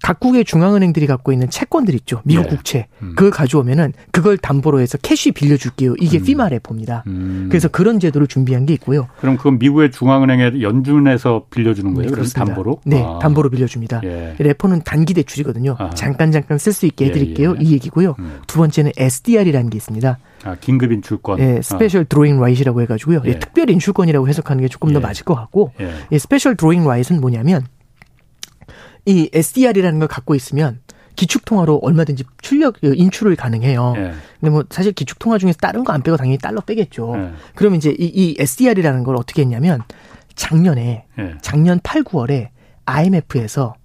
[0.02, 2.22] 각국의 중앙은행들이 갖고 있는 채권들 있죠.
[2.24, 2.50] 미국 예.
[2.50, 2.88] 국채.
[3.02, 3.14] 음.
[3.16, 5.96] 그걸 가져오면은 그걸 담보로 해서 cash 빌려줄게요.
[6.00, 6.24] 이게 음.
[6.24, 7.04] FIMA repo입니다.
[7.08, 7.48] 음.
[7.50, 9.08] 그래서 그런 제도를 준비한 게 있고요.
[9.20, 12.10] 그럼 그건 미국의 중앙은행에 연준에서 빌려주는 거예요?
[12.10, 12.82] 네, 그래서 담보로?
[12.86, 13.20] 네, 아.
[13.20, 14.02] 담보로 빌려줍니다.
[14.04, 14.36] 예.
[14.40, 15.76] repo는 단기 대출이거든요.
[15.78, 15.92] 아.
[15.92, 17.56] 잠깐 잠깐 쓸 수 있게 예, 해드릴게요.
[17.60, 18.16] 예, 이 얘기고요.
[18.20, 18.40] 음.
[18.48, 20.18] 두 번째는 SDR이라는 게 있습니다.
[20.44, 21.40] 아, 긴급 인출권.
[21.40, 23.22] 예, special drawing right라고 해가지고요.
[23.26, 23.38] 예.
[23.40, 25.04] 특별 인출권이라고 해석하는 게 조금 더 예.
[25.04, 25.92] 맞을 것 같고, 예.
[26.12, 27.66] 예, special drawing right는 뭐냐면
[29.06, 30.80] 이 SDR이라는 걸 갖고 있으면
[31.16, 33.94] 기축통화로 얼마든지 출력 그 인출을 가능해요.
[33.98, 34.12] 예.
[34.40, 37.14] 근데 뭐 사실 기축통화 중에서 다른 거 안 빼고 당연히 달러 빼겠죠.
[37.18, 37.32] 예.
[37.56, 39.82] 그러면 이제 이, 이 SDR이라는 걸 어떻게 했냐면
[40.36, 41.36] 작년에 예.
[41.42, 42.50] 작년 8, 9월에
[42.86, 43.76] IMF에서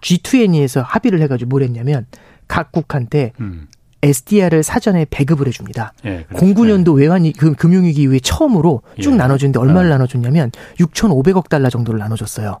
[0.00, 2.06] G20에서 합의를 해가지고 뭘 했냐면
[2.48, 3.68] 각국한테 음.
[4.02, 5.92] SDR을 사전에 배급을 해줍니다.
[6.04, 6.46] 예, 그렇죠.
[6.46, 9.16] 09년도 외환 그 금융위기 이후에 처음으로 쭉 예.
[9.16, 9.94] 나눠주는데 얼마를 어.
[9.94, 12.58] 나눠줬냐면 6,500억 달러 정도를 나눠줬어요.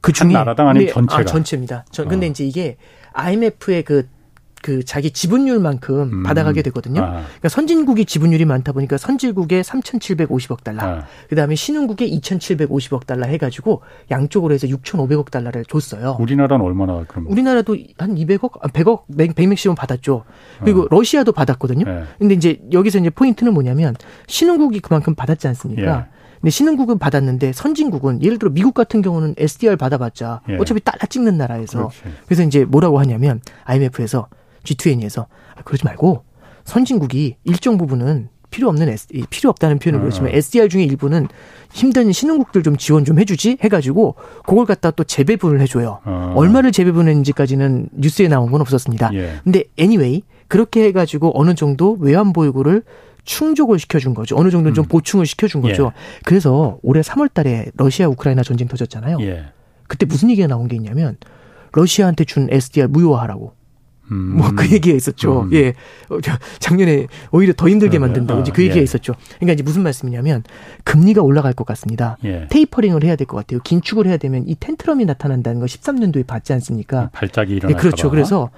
[0.00, 1.84] 그 중에 나라당 아닌 네, 전체가 아, 전체입니다.
[1.90, 2.30] 전 근데 어.
[2.30, 2.76] 이제 이게
[3.12, 6.22] IMF의 그그 자기 지분율만큼 음.
[6.22, 7.02] 받아가게 되거든요.
[7.02, 7.10] 아.
[7.10, 11.06] 그러니까 선진국이 지분율이 많다 보니까 선진국에 3,750억 달러, 아.
[11.28, 16.16] 그다음에 신흥국에 2,750억 달러 해가지고 양쪽으로 해서 6,500억 달러를 줬어요.
[16.18, 17.26] 우리나라는 얼마나 그럼?
[17.28, 20.24] 우리나라도 한 200억, 100억, 100, 100맥시멈 받았죠.
[20.60, 20.88] 그리고 어.
[20.90, 21.84] 러시아도 받았거든요.
[21.84, 22.04] 네.
[22.18, 23.96] 근데 이제 여기서 이제 포인트는 뭐냐면
[24.28, 26.06] 신흥국이 그만큼 받았지 않습니까?
[26.14, 26.19] 예.
[26.40, 30.56] 근데 신흥국은 받았는데 선진국은 예를 들어 미국 같은 경우는 SDR 받아봤자 예.
[30.56, 32.02] 어차피 달러 찍는 나라에서 그렇지.
[32.26, 34.28] 그래서 이제 뭐라고 하냐면 IMF에서
[34.64, 35.26] G20에서
[35.56, 36.24] 아, 그러지 말고
[36.64, 40.34] 선진국이 일정 부분은 필요 없는 S, 필요 없다는 표현을 그렇지만 어.
[40.34, 41.28] SDR 중에 일부는
[41.72, 46.00] 힘든 신흥국들 좀 지원 좀 해주지 해가지고 그걸 갖다 또 재배분을 해줘요.
[46.04, 46.32] 어.
[46.36, 49.10] 얼마를 재배분했는지까지는 뉴스에 나온 건 없었습니다.
[49.14, 49.34] 예.
[49.44, 52.82] 근데 anyway 그렇게 해가지고 어느 정도 외환 보유고를
[53.24, 54.36] 충족을 시켜준 거죠.
[54.36, 54.74] 어느 정도는 음.
[54.74, 55.92] 좀 보충을 시켜준 거죠.
[55.94, 56.20] 예.
[56.24, 59.18] 그래서 올해 3월달에 러시아 우크라이나 전쟁 터졌잖아요.
[59.20, 59.44] 예.
[59.88, 61.16] 그때 무슨 얘기가 나온 게 있냐면
[61.72, 63.54] 러시아한테 준 SDR 무효화하라고.
[64.12, 64.38] 음.
[64.38, 65.42] 뭐그 얘기가 있었죠.
[65.42, 65.52] 음.
[65.52, 65.68] 예.
[66.08, 66.18] 어,
[66.58, 68.82] 작년에 오히려 더 힘들게 만든다고 이제 그 얘기가 예.
[68.82, 69.14] 있었죠.
[69.36, 70.42] 그러니까 이제 무슨 말씀이냐면
[70.82, 72.16] 금리가 올라갈 것 같습니다.
[72.24, 72.48] 예.
[72.50, 73.60] 테이퍼링을 해야 될 것 같아요.
[73.62, 77.10] 긴축을 해야 되면 이 텐트럼이 나타난다는 거 13년도에 봤지 않습니까?
[77.12, 78.10] 발작이 일어날까 예, 그렇죠.
[78.10, 78.50] 그래서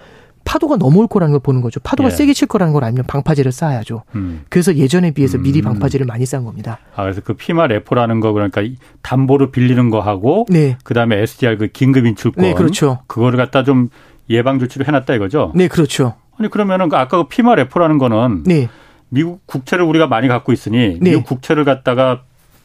[0.44, 1.80] 파도가 넘어올 거라는 걸 보는 거죠.
[1.80, 2.14] 파도가 예.
[2.14, 4.02] 세게 칠 거라는 걸 알면 방파제를 쌓아야죠.
[4.14, 4.44] 음.
[4.48, 5.64] 그래서 예전에 비해서 미리 음.
[5.64, 6.78] 방파제를 많이 쌓은 겁니다.
[6.94, 8.62] 아 그래서 그 FIMA repo라는 거 그러니까
[9.02, 10.76] 담보로 빌리는 거 하고 네.
[10.84, 13.00] 그다음에 SDR 그 긴급 인출권 네, 그렇죠.
[13.06, 13.88] 그거를 갖다 좀
[14.30, 15.52] 예방 조치를 해 놨다 이거죠?
[15.54, 16.14] 네, 그렇죠.
[16.38, 18.68] 아니 그러면은 그 아까 그 FIMA repo라는 거는 네.
[19.08, 21.10] 미국 국채를 우리가 많이 갖고 있으니 네.
[21.10, 22.22] 미국 국채를 갖다가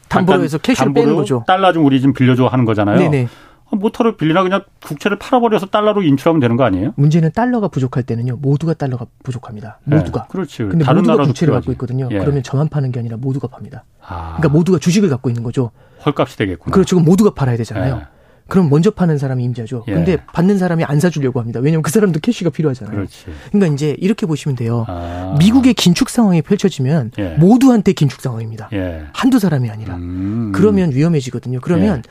[0.08, 1.44] 담보로 해서 cash를 빼는 거죠.
[1.46, 2.98] 달러 좀 우리 좀 빌려줘 하는 거잖아요.
[2.98, 3.28] 네네.
[3.70, 6.92] 뭣 하러 빌리나 그냥 국채를 팔아버려서 달러로 인출하면 되는 거 아니에요?
[6.96, 8.36] 문제는 달러가 부족할 때는요.
[8.36, 9.78] 모두가 달러가 부족합니다.
[9.84, 10.22] 네, 모두가.
[10.22, 10.58] 네, 그렇지.
[10.64, 11.66] 근데 다른 모두가 국채를 필요하지.
[11.66, 12.08] 갖고 있거든요.
[12.10, 12.18] 예.
[12.18, 13.84] 그러면 저만 파는 게 아니라 모두가 팝니다.
[14.06, 14.36] 아.
[14.38, 15.70] 그러니까 모두가 주식을 갖고 있는 거죠.
[16.04, 16.72] 헐값이 되겠구나.
[16.72, 16.96] 그렇죠.
[16.96, 17.98] 그럼 모두가 팔아야 되잖아요.
[18.02, 18.18] 예.
[18.46, 19.84] 그럼 먼저 파는 사람이 임자죠.
[19.88, 19.92] 예.
[19.92, 21.60] 근데 받는 사람이 안 사주려고 합니다.
[21.60, 22.96] 왜냐하면 그 사람도 캐시가 필요하잖아요.
[22.96, 23.26] 그렇지.
[23.52, 24.86] 그러니까 이제 이렇게 보시면 돼요.
[24.88, 25.36] 아.
[25.38, 27.34] 미국의 긴축 상황이 펼쳐지면 예.
[27.38, 28.70] 모두한테 긴축 상황입니다.
[28.72, 29.04] 예.
[29.12, 29.96] 한두 사람이 아니라.
[29.96, 30.52] 음.
[30.54, 31.60] 그러면 위험해지거든요.
[31.60, 32.02] 그러면 예.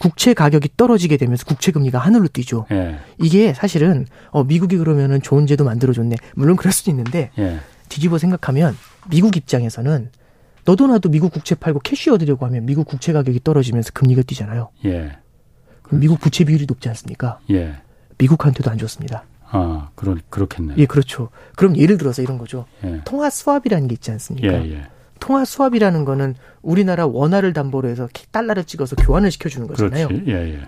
[0.00, 2.64] 국채 가격이 떨어지게 되면서 국채 금리가 하늘로 뛰죠.
[2.72, 2.98] 예.
[3.18, 6.16] 이게 사실은 어 미국이 그러면은 좋은 제도 만들어줬네.
[6.34, 7.58] 물론 그럴 수도 있는데 예.
[7.90, 8.74] 뒤집어 생각하면
[9.10, 10.10] 미국 입장에서는
[10.64, 14.70] 너도 나도 미국 국채 팔고 cash 얻으려고 하면 미국 국채 가격이 떨어지면서 금리가 뛰잖아요.
[14.86, 15.18] 예.
[15.82, 17.38] 그럼 미국 부채 비율이 높지 않습니까?
[17.50, 17.74] 예.
[18.16, 19.24] 미국한테도 안 좋습니다.
[19.50, 20.78] 아, 그러, 그렇겠네요.
[20.78, 21.28] 예, 그렇죠.
[21.56, 22.64] 그럼 예를 들어서 이런 거죠.
[22.84, 23.02] 예.
[23.04, 24.64] 통화 스왑이라는 게 있지 않습니까?
[24.64, 24.86] 예, 예.
[25.20, 30.08] 통화 스왑이라는 거는 우리나라 원화를 담보로 해서 달러를 찍어서 교환을 시켜주는 거잖아요.
[30.26, 30.60] 예, 예.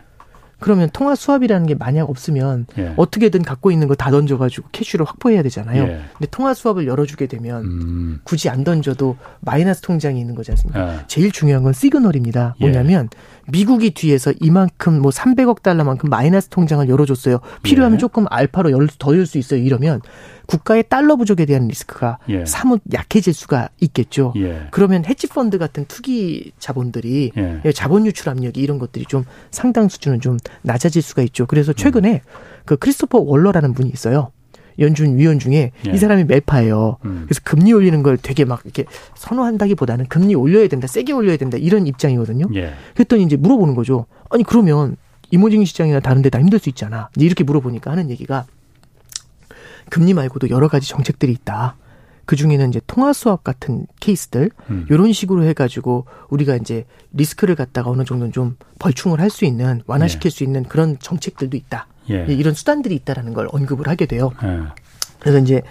[0.63, 2.95] 그러면 통화 스왑이라는 게 만약 없으면 예.
[2.97, 5.83] 어떻게든 갖고 있는 걸 다 던져가지고 cash를 확보해야 되잖아요.
[5.83, 6.01] 예.
[6.17, 8.21] 근데 통화 스왑을 열어주게 되면 음.
[8.23, 10.95] 굳이 안 던져도 마이너스 통장이 있는 거지 않습니까?
[10.95, 10.99] 예.
[11.09, 12.55] 제일 중요한 건 시그널입니다.
[12.61, 13.09] 뭐냐면
[13.51, 17.41] 미국이 뒤에서 이만큼 뭐 300억 달러만큼 마이너스 통장을 열어줬어요.
[17.65, 17.99] 필요하면 예.
[17.99, 19.61] 조금 알파로 더열 수 있어요.
[19.61, 20.01] 이러면
[20.47, 22.45] 국가의 달러 부족에 대한 리스크가 예.
[22.45, 24.33] 사뭇 약해질 수가 있겠죠.
[24.37, 24.67] 예.
[24.71, 27.61] 그러면 헤지펀드 같은 투기 자본들이 예.
[27.65, 27.73] 예.
[27.73, 31.47] 자본 유출 압력이 이런 것들이 좀 상당 수준은 좀 낮아질 수가 있죠.
[31.47, 32.63] 그래서 최근에 음.
[32.65, 34.31] 그 크리스토퍼 월러라는 분이 있어요.
[34.79, 35.91] 연준 위원 중에 예.
[35.91, 36.97] 이 사람이 멜파예요.
[37.05, 37.23] 음.
[37.27, 41.87] 그래서 금리 올리는 걸 되게 막 이렇게 선호한다기보다는 금리 올려야 된다, 세게 올려야 된다 이런
[41.87, 42.47] 입장이거든요.
[42.55, 42.73] 예.
[42.95, 44.07] 그랬더니 이제 물어보는 거죠.
[44.31, 44.97] 아니 그러면
[45.31, 47.09] 이모징 시장이나 다른 데 다 힘들 수 있잖아.
[47.17, 48.45] 이렇게 물어보니까 하는 얘기가
[49.91, 51.77] 금리 말고도 여러 가지 정책들이 있다.
[52.25, 54.87] 그 중에는 이제 통화 수합 같은 케이스들 음.
[54.89, 60.27] 이런 식으로 해가지고 우리가 이제 리스크를 갖다가 어느 정도는 좀 벌충을 할 수 있는 완화시킬
[60.27, 60.31] 예.
[60.31, 61.87] 수 있는 그런 정책들도 있다.
[62.11, 62.27] 예.
[62.29, 64.31] 이런 수단들이 있다라는 걸 언급을 하게 돼요.
[64.45, 64.61] 예.
[65.19, 65.63] 그래서 이제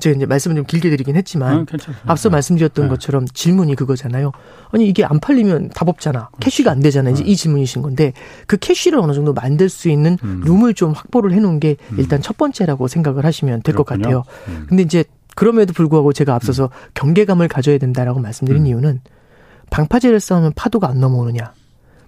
[0.00, 2.88] 제가 이제 말씀을 좀 길게 드리긴 했지만 아, 앞서 말씀드렸던 네.
[2.90, 4.32] 것처럼 질문이 그거잖아요.
[4.70, 6.30] 아니 이게 안 팔리면 답 없잖아.
[6.40, 7.10] 캐시가 안 되잖아.
[7.10, 7.30] 이제 네.
[7.30, 8.12] 이 질문이신 건데
[8.46, 10.42] 그 캐시를 어느 정도 만들 수 있는 음.
[10.44, 11.96] 룸을 좀 확보를 해놓은 게 음.
[11.98, 14.22] 일단 첫 번째라고 생각을 하시면 될 것 같아요.
[14.48, 14.66] 음.
[14.68, 15.04] 근데 이제
[15.34, 16.90] 그럼에도 불구하고 제가 앞서서 음.
[16.94, 18.66] 경계감을 가져야 된다라고 말씀드린 음.
[18.66, 19.00] 이유는
[19.70, 21.52] 방파제를 쌓으면 파도가 안 넘어오느냐.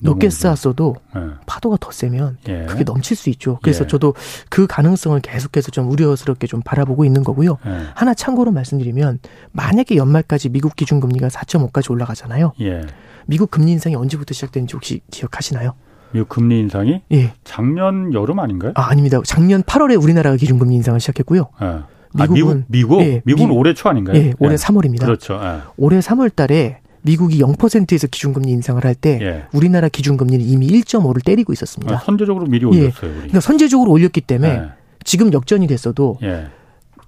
[0.01, 1.21] 높게 쌓았어도 네.
[1.47, 2.67] 파도가 더 세면 예.
[2.69, 3.59] 그게 넘칠 수 있죠.
[3.63, 3.89] 그래서 예.
[3.89, 4.15] 저도
[4.49, 7.59] 그 가능성을 계속해서 좀 우려스럽게 좀 바라보고 있는 거고요.
[7.67, 7.71] 예.
[7.95, 9.19] 하나 참고로 말씀드리면
[9.53, 12.53] 만약에 연말까지 미국 기준금리가 4.5까지 올라가잖아요.
[12.61, 12.83] 예.
[13.27, 15.75] 미국 금리 인상이 언제부터 시작됐는지 혹시 기억하시나요?
[16.13, 17.33] 미국 금리 인상이 예.
[17.45, 18.73] 작년 여름 아닌가요?
[18.75, 19.21] 아, 아닙니다.
[19.25, 21.51] 작년 8월에 우리나라가 기준금리 인상을 시작했고요.
[21.63, 21.79] 예.
[22.15, 24.17] 미국은 아, 미국 미국 예, 미국은 미, 올해 초 아닌가요?
[24.17, 25.01] 예, 올해 3월입니다.
[25.01, 25.39] 그렇죠.
[25.77, 29.47] 올해 3월 달에 미국이 0%에서 기준금리 인상을 할때 예.
[29.53, 31.95] 우리나라 기준금리는 이미 1.5를 때리고 있었습니다.
[31.95, 33.11] 아, 선제적으로 미리 올렸어요.
[33.11, 33.15] 예.
[33.15, 34.63] 그러니까 선제적으로 올렸기 때문에 예.
[35.05, 36.49] 지금 역전이 됐어도 예.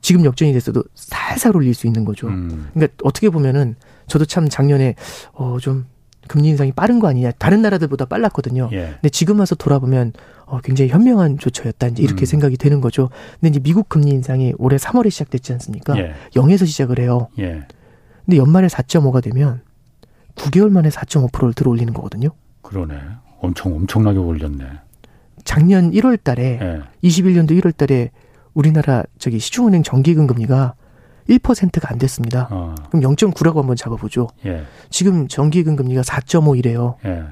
[0.00, 2.28] 지금 역전이 됐어도 살살 올릴 수 있는 거죠.
[2.28, 2.68] 음.
[2.72, 3.76] 그러니까 어떻게 보면은
[4.06, 4.94] 저도 참 작년에
[5.32, 5.86] 어좀
[6.26, 7.32] 금리 인상이 빠른 거 아니냐.
[7.32, 8.70] 다른 나라들보다 빨랐거든요.
[8.72, 8.92] 예.
[8.94, 10.12] 근데 지금 와서 돌아보면
[10.46, 11.88] 어, 굉장히 현명한 조처였다.
[11.88, 12.26] 이제 이렇게 음.
[12.26, 13.10] 생각이 되는 거죠.
[13.40, 15.98] 근데 이제 미국 금리 인상이 올해 3월에 시작됐지 않습니까?
[15.98, 16.14] 예.
[16.34, 17.28] 0에서 시작을 해요.
[17.38, 17.66] 예.
[18.24, 19.60] 근데 연말에 4.5가 되면
[20.36, 22.30] 9개월 만에 4.5%를 들어 올리는 거거든요.
[22.62, 22.94] 그러네.
[23.40, 24.66] 엄청 엄청나게 올렸네.
[25.44, 26.80] 작년 1월 달에 네.
[27.02, 28.10] 21년도 1월 달에
[28.54, 30.74] 우리나라 저기 시중은행 정기금 금리가
[31.28, 32.48] 1%가 안 됐습니다.
[32.50, 32.74] 어.
[32.90, 34.28] 그럼 0.9라고 한번 잡아보죠.
[34.46, 34.64] 예.
[34.90, 36.96] 지금 정기금 금리가 4.5이래요.
[37.04, 37.24] 예.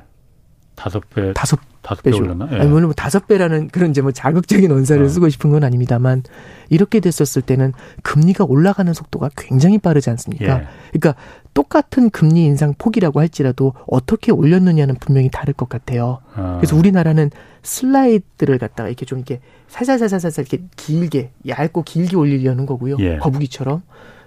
[0.76, 1.32] 다섯 배.
[1.34, 2.18] 다섯 다섯 배죠.
[2.18, 2.48] 올랐나?
[2.52, 2.56] 예.
[2.60, 5.08] 아니, 물론 뭐 다섯 배라는 그런 이제 뭐 자극적인 언사를 어.
[5.08, 6.22] 쓰고 싶은 건 아닙니다만
[6.68, 7.72] 이렇게 됐었을 때는
[8.04, 10.60] 금리가 올라가는 속도가 굉장히 빠르지 않습니까?
[10.60, 10.66] 예.
[10.92, 11.20] 그러니까
[11.58, 16.20] 똑같은 금리 인상 폭이라고 할지라도 어떻게 올렸느냐는 분명히 다를 것 같아요.
[16.36, 16.58] 어.
[16.60, 17.32] 그래서 우리나라는
[17.64, 22.94] 슬라이드를 갖다가 이렇게 좀 이렇게 살살살살살 이렇게 길게 얇고 길게 올리려는 거고요.
[23.00, 23.16] 예.
[23.16, 23.82] 거북이처럼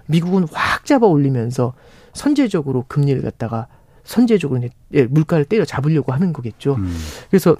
[0.08, 1.72] 미국은 확 잡아 올리면서
[2.12, 3.66] 선제적으로 금리를 갖다가
[4.04, 4.60] 선제적으로
[4.92, 6.74] 예, 물가를 때려 잡으려고 하는 거겠죠.
[6.74, 6.94] 음.
[7.30, 7.56] 그래서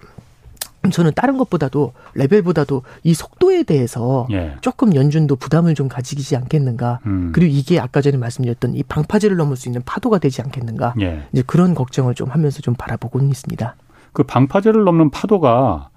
[0.90, 4.56] 저는 다른 것보다도 레벨보다도 이 속도에 대해서 예.
[4.60, 6.98] 조금 연준도 부담을 좀 가지지 않겠는가.
[7.06, 7.30] 음.
[7.32, 10.94] 그리고 이게 아까 전에 말씀드렸던 이 방파제를 넘을 수 있는 파도가 되지 않겠는가.
[11.00, 11.22] 예.
[11.32, 13.76] 이제 그런 걱정을 좀 하면서 좀 바라보고는 있습니다.
[14.12, 15.90] 그 방파제를 넘는 파도가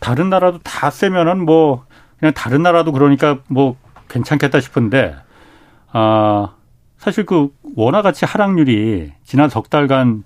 [0.00, 1.84] 다른 나라도 다 세면은 뭐
[2.18, 3.76] 그냥 다른 나라도 그러니까 뭐
[4.08, 5.14] 괜찮겠다 싶은데
[5.92, 6.54] 아
[6.98, 10.24] 사실 그 원화 가치 하락률이 지난 석 달간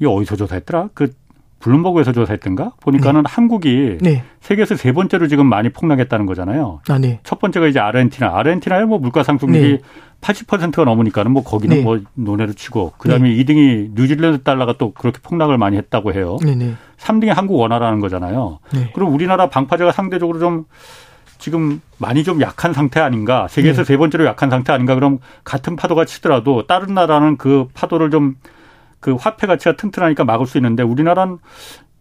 [0.00, 0.90] 이 어디서 조사했더라?
[0.94, 1.12] 그
[1.60, 3.28] 블룸버그에서 조사했던가 보니까는 네.
[3.28, 4.22] 한국이 네.
[4.40, 6.80] 세계에서 세 번째로 지금 많이 폭락했다는 거잖아요.
[6.88, 7.20] 아, 네.
[7.24, 8.36] 첫 번째가 이제 아르헨티나.
[8.36, 9.78] 아르헨티나의 뭐 물가 상승률이 네.
[10.20, 11.82] 80%가 넘으니까는 뭐 거기는 네.
[11.82, 13.44] 뭐 논외로 치고 그다음에 네.
[13.44, 16.36] 2등이 뉴질랜드 달러가 또 그렇게 폭락을 많이 했다고 해요.
[16.44, 16.74] 네, 네.
[16.98, 18.58] 3등이 한국 원화라는 거잖아요.
[18.72, 18.90] 네.
[18.94, 20.64] 그럼 우리나라 방파제가 상대적으로 좀
[21.38, 23.46] 지금 많이 좀 약한 상태 아닌가?
[23.48, 23.86] 세계에서 네.
[23.86, 24.94] 세 번째로 약한 상태 아닌가?
[24.94, 28.34] 그럼 같은 파도가 치더라도 다른 나라는 그 파도를 좀
[29.00, 31.38] 그 화폐 가치가 튼튼하니까 막을 수 있는데 우리나라는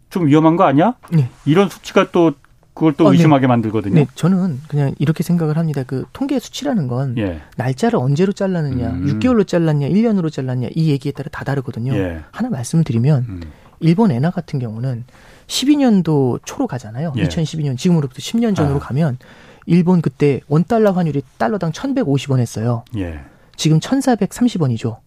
[0.10, 0.95] 좀 위험한 거 아니야?
[1.12, 1.30] 네.
[1.45, 2.34] 이런 수치가 또
[2.74, 3.48] 그걸 또 어, 의심하게 네.
[3.48, 3.95] 만들거든요.
[3.95, 5.84] 네, 저는 그냥 이렇게 생각을 합니다.
[5.86, 7.41] 그 통계 수치라는 건 예.
[7.56, 9.20] 날짜를 언제로 잘랐느냐, 음.
[9.20, 11.95] 6개월로 잘랐냐, 1년으로 잘랐냐 이 얘기에 따라 다 다르거든요.
[11.95, 12.22] 예.
[12.32, 13.41] 하나 말씀을 드리면 음.
[13.80, 15.06] 일본 엔화 같은 경우는
[15.48, 17.14] 12년도 초로 가잖아요.
[17.18, 17.24] 예.
[17.24, 18.80] 2012년 지금으로부터 10년 전으로 아.
[18.80, 19.18] 가면
[19.66, 22.84] 일본 그때 원 달러 환율이 달러당 1,150원 했어요.
[22.95, 23.22] 예.
[23.56, 24.98] 지금 1,430원이죠.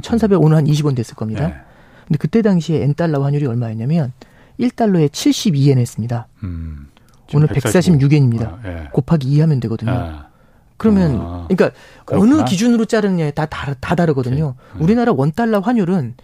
[0.00, 1.44] 1,400원 한 20원 됐을 겁니다.
[1.44, 1.54] 예.
[2.06, 4.12] 근데 그때 당시에 엔 달러 환율이 얼마였냐면
[4.58, 6.26] 1달러에 72엔 했습니다.
[6.42, 6.88] 음.
[7.34, 8.42] 오늘 146엔입니다.
[8.44, 8.88] 아, 예.
[8.92, 9.92] 곱하기 2 하면 되거든요.
[9.92, 10.28] 아.
[10.78, 11.46] 그러면 아.
[11.48, 12.36] 그러니까 그렇구나.
[12.40, 14.54] 어느 기준으로 자르느냐에 다, 다, 다 다르거든요.
[14.76, 14.80] 음.
[14.80, 16.14] 우리나라 원달러 환율은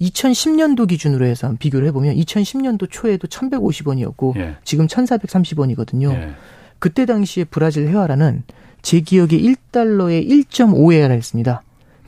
[0.00, 4.56] 2010년도 기준으로 해서 비교를 해보면 2010년도 초에도 1,150원이었고 예.
[4.64, 6.12] 지금 1,430원이거든요.
[6.12, 6.34] 예.
[6.78, 8.42] 그때 당시에 브라질 회화라는
[8.82, 11.62] 제 기억에 1달러에 1.5회화를 했습니다.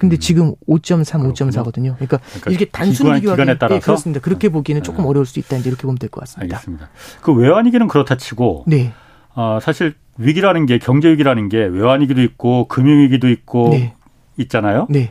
[0.05, 0.20] 근데 음.
[0.20, 1.94] 지금 5.3, 5.4거든요.
[1.94, 4.20] 그러니까, 그러니까 이렇게 단순 비교하기 예, 따라서 예, 그렇습니다.
[4.20, 4.84] 그렇게 보기에는 네.
[4.84, 5.57] 조금 어려울 수 있다.
[5.57, 6.57] 이제 이렇게 보면 될 것 같습니다.
[6.57, 6.88] 알겠습니다.
[7.22, 8.92] 그 외환위기는 그렇다 치고 네.
[9.34, 13.94] 어, 사실 위기라는 게 경제 위기라는 게 외환위기도 있고 금융위기도 있고 네.
[14.36, 14.86] 있잖아요.
[14.90, 15.11] 네.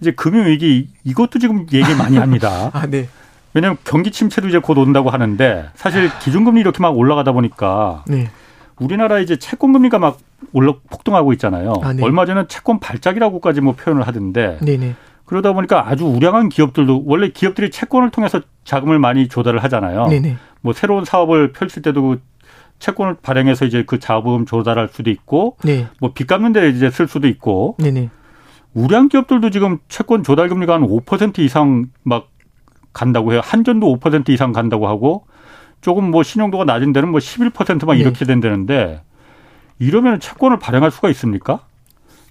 [0.00, 2.70] 이제 금융위기 이것도 지금 얘기 많이 합니다.
[2.74, 3.08] 아, 네.
[3.54, 8.28] 왜냐하면 경기 침체도 이제 곧 온다고 하는데 사실 기준금리 이렇게 막 올라가다 보니까 네.
[8.78, 10.18] 우리나라 이제 채권금리가 막
[10.52, 11.74] 올라 폭등하고 있잖아요.
[11.82, 12.02] 아, 네.
[12.02, 14.94] 얼마 전에 채권 발작이라고까지 뭐 표현을 하던데 네네.
[15.24, 20.06] 그러다 보니까 아주 우량한 기업들도 원래 기업들이 채권을 통해서 자금을 많이 조달을 하잖아요.
[20.06, 20.36] 네네.
[20.62, 22.20] 뭐 새로운 사업을 펼칠 때도 그
[22.78, 25.86] 채권을 발행해서 이제 그 자금 조달할 수도 있고 네.
[26.00, 28.08] 뭐빚 갚는 데 이제 쓸 수도 있고 네네.
[28.74, 32.28] 우량 기업들도 지금 채권 조달 금리가 한 5% 이상 막
[32.92, 33.40] 간다고 해요.
[33.42, 35.26] 한전도 5% 이상 간다고 하고
[35.80, 38.00] 조금 뭐 신용도가 낮은 데는 뭐 11%막 네.
[38.00, 39.02] 이렇게 된다는데
[39.78, 41.60] 이러면 채권을 발행할 수가 있습니까?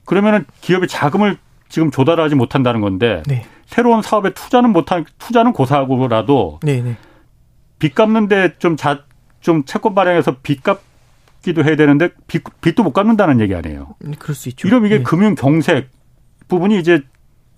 [0.05, 1.37] 그러면은 기업의 자금을
[1.69, 3.45] 지금 조달하지 못한다는 건데 네.
[3.65, 6.95] 새로운 사업에 투자는 못한 투자는 고사하고라도 네, 네.
[7.79, 13.95] 빚 갚는데 좀자좀 채권 발행해서 빚 갚기도 해야 되는데 빚, 빚도 못 갚는다는 얘기 아니에요.
[14.05, 14.67] 음, 그럴 수 있죠.
[14.67, 15.03] 이러면 이게 네.
[15.03, 15.89] 금융 경색
[16.47, 17.01] 부분이 이제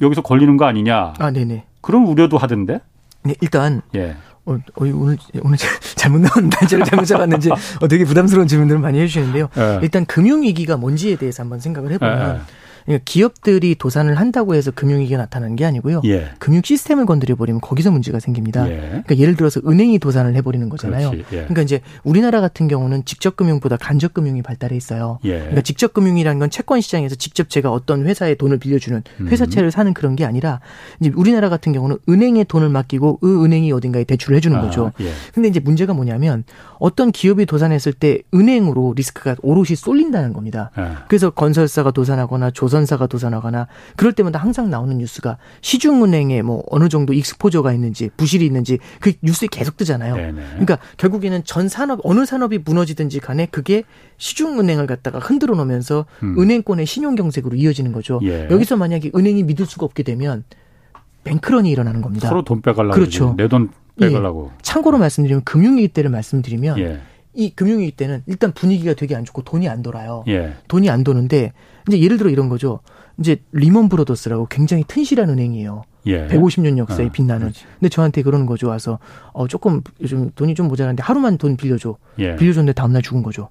[0.02, 1.14] 여기서 걸리는 거 아니냐.
[1.20, 1.66] 아, 네네.
[1.82, 2.82] 그런 우려도 하던데.
[3.24, 4.16] 네, 일단 예.
[4.50, 5.58] 어, 어, 오늘 오늘
[5.96, 9.50] 잘못 나온 단체를 잘못 잡았는지 어, 되게 부담스러운 질문들을 많이 해주시는데요.
[9.58, 9.80] 예.
[9.84, 12.42] 일단 금융 위기가 뭔지에 대해서 한번 생각을 해보면 예.
[12.90, 16.02] 그러니까 기업들이 도산을 한다고 해서 금융위기가 나타나는 게 아니고요.
[16.06, 16.30] 예.
[16.40, 18.68] 금융 시스템을 건드려 버리면 거기서 문제가 생깁니다.
[18.68, 18.78] 예.
[18.78, 21.12] 그러니까 예를 들어서 은행이 도산을 해버리는 거잖아요.
[21.14, 21.24] 예.
[21.24, 25.20] 그러니까 이제 우리나라 같은 경우는 직접 금융보다 간접 금융이 발달해 있어요.
[25.24, 25.38] 예.
[25.38, 29.28] 그러니까 직접 금융이라는 건 채권 시장에서 직접 제가 어떤 회사에 돈을 빌려주는 음.
[29.28, 30.60] 회사채를 사는 그런 게 아니라
[31.00, 34.94] 이제 우리나라 같은 경우는 은행에 돈을 맡기고 그 은행이 어딘가에 대출을 해주는 아, 거죠.
[35.00, 35.12] 예.
[35.36, 36.44] 근데 이제 문제가 뭐냐면
[36.80, 40.72] 어떤 기업이 도산했을 때 은행으로 리스크가 오롯이 쏠린다는 겁니다.
[40.80, 40.88] 예.
[41.08, 47.14] 그래서 건설사가 도산하거나 조 조선사가 도산하거나 그럴 때마다 항상 나오는 뉴스가 시중은행에 뭐 어느 정도
[47.14, 50.16] 익스포저가 있는지 부실이 있는지 그 뉴스에 계속 뜨잖아요.
[50.16, 50.42] 네네.
[50.52, 53.84] 그러니까 결국에는 전 산업 어느 산업이 무너지든지 간에 그게
[54.18, 56.40] 시중은행을 갖다가 흔들어 놓으면서 음.
[56.40, 58.20] 은행권의 신용 경색으로 이어지는 거죠.
[58.24, 58.48] 예.
[58.50, 60.44] 여기서 만약에 은행이 믿을 수가 없게 되면
[61.24, 62.30] 뱅크런이 일어나는 겁니다.
[62.30, 63.34] 서로 돈 빼가려고 그렇죠.
[63.38, 63.70] 내 돈
[64.00, 64.52] 빼가려고.
[64.54, 64.58] 예.
[64.62, 67.02] 참고로 말씀드리면 금융위기 때를 말씀드리면 예.
[67.40, 70.26] 이 금융위기 때는 일단 분위기가 되게 안 좋고 돈이 안 돌아요.
[70.28, 70.56] 예.
[70.68, 71.54] 돈이 안 도는데
[71.88, 72.82] 이제 예를 들어 이런 거죠.
[73.18, 75.84] 이제 리먼 브로더스라고 굉장히 튼실한 은행이에요.
[76.08, 76.28] 예.
[76.28, 77.48] 150년 역사에 어, 빛나는.
[77.48, 77.64] 그렇지.
[77.80, 78.68] 근데 저한테 그러는 거죠.
[78.68, 79.00] 와서
[79.32, 81.96] 어 조금 요즘 돈이 좀 모자란데 하루만 돈 빌려줘.
[82.20, 82.36] 예.
[82.36, 83.48] 빌려줬는데 다음날 죽은 거죠.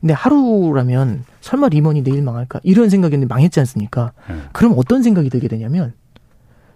[0.00, 4.12] 근데 하루라면 설마 리먼이 내일 망할까 이런 생각이었는데 망했지 않습니까?
[4.30, 4.34] 예.
[4.52, 5.92] 그럼 어떤 생각이 들게 되냐면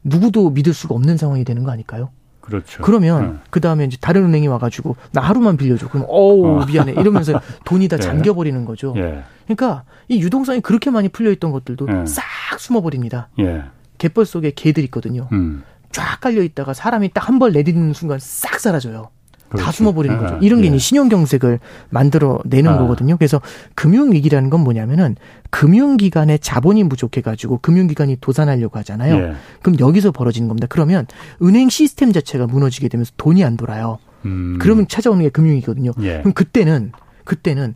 [0.03, 2.11] 누구도 믿을 수가 없는 상황이 되는 거 아닐까요?
[2.49, 2.83] 그렇죠.
[2.83, 3.39] 그러면 네.
[3.51, 5.89] 그 다음에 이제 다른 은행이 와가지고 나 하루만 빌려줘.
[5.89, 6.67] 그럼 어우 어.
[6.67, 8.03] 미안해 이러면서 돈이 다 예.
[8.03, 8.95] 잠겨버리는 거죠.
[8.97, 9.23] 예.
[9.45, 12.07] 그러니까 이 유동성이 그렇게 많이 풀려 있던 것들도 예.
[12.07, 12.25] 싹
[12.59, 13.29] 숨어버립니다.
[13.39, 13.65] 예.
[13.99, 15.29] 갯벌 속에 개들 있거든요.
[15.33, 15.63] 음.
[15.93, 19.11] 쫙 깔려 있다가 사람이 딱 한 벌 내딛는 순간 싹 사라져요.
[19.49, 19.65] 그렇지.
[19.65, 20.39] 다 숨어버리는 아, 거죠.
[20.43, 20.79] 이런 게 예.
[20.79, 21.59] 신용경색을
[21.91, 22.79] 만들어내는 아.
[22.79, 23.17] 거거든요.
[23.17, 23.41] 그래서
[23.75, 25.17] 금융위기라는 건 뭐냐면은
[25.51, 29.15] 금융기관의 자본이 부족해가지고 금융기관이 도산하려고 하잖아요.
[29.15, 29.33] 예.
[29.63, 30.67] 그럼 여기서 벌어지는 겁니다.
[30.69, 31.07] 그러면
[31.43, 33.99] 은행 시스템 자체가 무너지게 되면서 돈이 안 돌아요.
[34.25, 34.59] 음.
[34.61, 35.93] 그러면 찾아오는 게 금융위기거든요.
[36.01, 36.19] 예.
[36.19, 36.93] 그럼 그때는
[37.25, 37.75] 그때는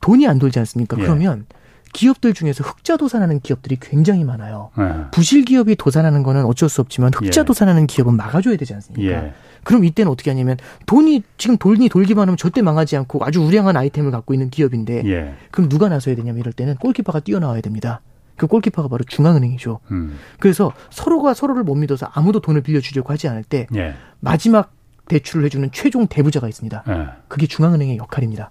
[0.00, 0.98] 돈이 안 돌지 않습니까?
[0.98, 1.02] 예.
[1.02, 1.46] 그러면
[1.94, 4.70] 기업들 중에서 흑자 도산하는 기업들이 굉장히 많아요.
[4.76, 4.84] 네.
[5.12, 7.44] 부실 기업이 도산하는 거는 어쩔 수 없지만 흑자 예.
[7.44, 9.10] 도산하는 기업은 막아줘야 되지 않습니까?
[9.10, 9.32] 예.
[9.62, 14.10] 그럼 이때는 어떻게 하냐면 돈이 지금 돈이 돌기만 하면 절대 망하지 않고 아주 우량한 아이템을
[14.10, 15.34] 갖고 있는 기업인데 예.
[15.50, 18.00] 그럼 누가 나서야 되냐면 이럴 때는 골키퍼가 뛰어나와야 됩니다.
[18.36, 19.78] 그 골키퍼가 바로 중앙은행이죠.
[19.92, 20.18] 음.
[20.40, 23.94] 그래서 서로가 서로를 못 믿어서 아무도 돈을 빌려주려고 하지 않을 때 예.
[24.20, 24.72] 마지막
[25.06, 26.82] 대출을 해주는 최종 대부자가 있습니다.
[26.88, 27.06] 예.
[27.28, 28.50] 그게 중앙은행의 역할입니다.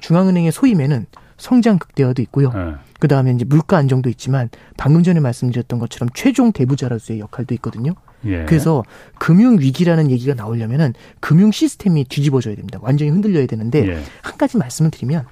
[0.00, 1.06] 중앙은행의 소임에는
[1.42, 2.52] 성장 극대화도 있고요.
[2.52, 2.74] 네.
[3.00, 7.94] 그 다음에 이제 물가 안정도 있지만 방금 전에 말씀드렸던 것처럼 최종 대부자로서의 역할도 있거든요.
[8.24, 8.44] 예.
[8.44, 8.84] 그래서
[9.18, 12.78] 금융 위기라는 얘기가 나오려면은 금융 시스템이 뒤집어져야 됩니다.
[12.80, 14.02] 완전히 흔들려야 되는데 예.
[14.22, 15.26] 한 가지 말씀을 드리면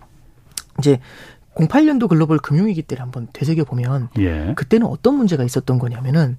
[0.80, 0.98] 이제
[1.54, 4.52] 08년도 글로벌 금융위기 때를 한번 되새겨 보면 예.
[4.56, 6.38] 그때는 어떤 문제가 있었던 거냐면은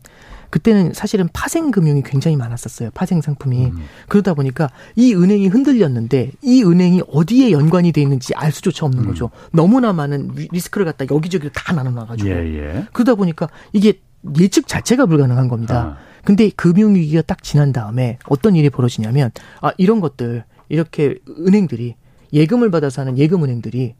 [0.51, 2.91] 그때는 사실은 파생 금융이 굉장히 많았었어요.
[2.93, 3.65] 파생 상품이.
[3.65, 3.85] 음.
[4.07, 9.07] 그러다 보니까 이 은행이 흔들렸는데 이 은행이 어디에 연관이 돼 있는지 알 수조차 없는 음.
[9.07, 9.31] 거죠.
[9.51, 12.29] 너무나 많은 리스크를 갖다 여기저기로 다 나눠 놔 가지고.
[12.29, 12.87] 예, 예.
[12.93, 13.99] 그러다 보니까 이게
[14.39, 15.97] 예측 자체가 불가능한 겁니다.
[15.97, 16.11] 아.
[16.23, 19.31] 근데 금융 위기가 딱 지난 다음에 어떤 일이 벌어지냐면
[19.61, 21.95] 아 이런 것들 이렇게 은행들이
[22.33, 23.95] 예금을 받아서 하는 예금 은행들이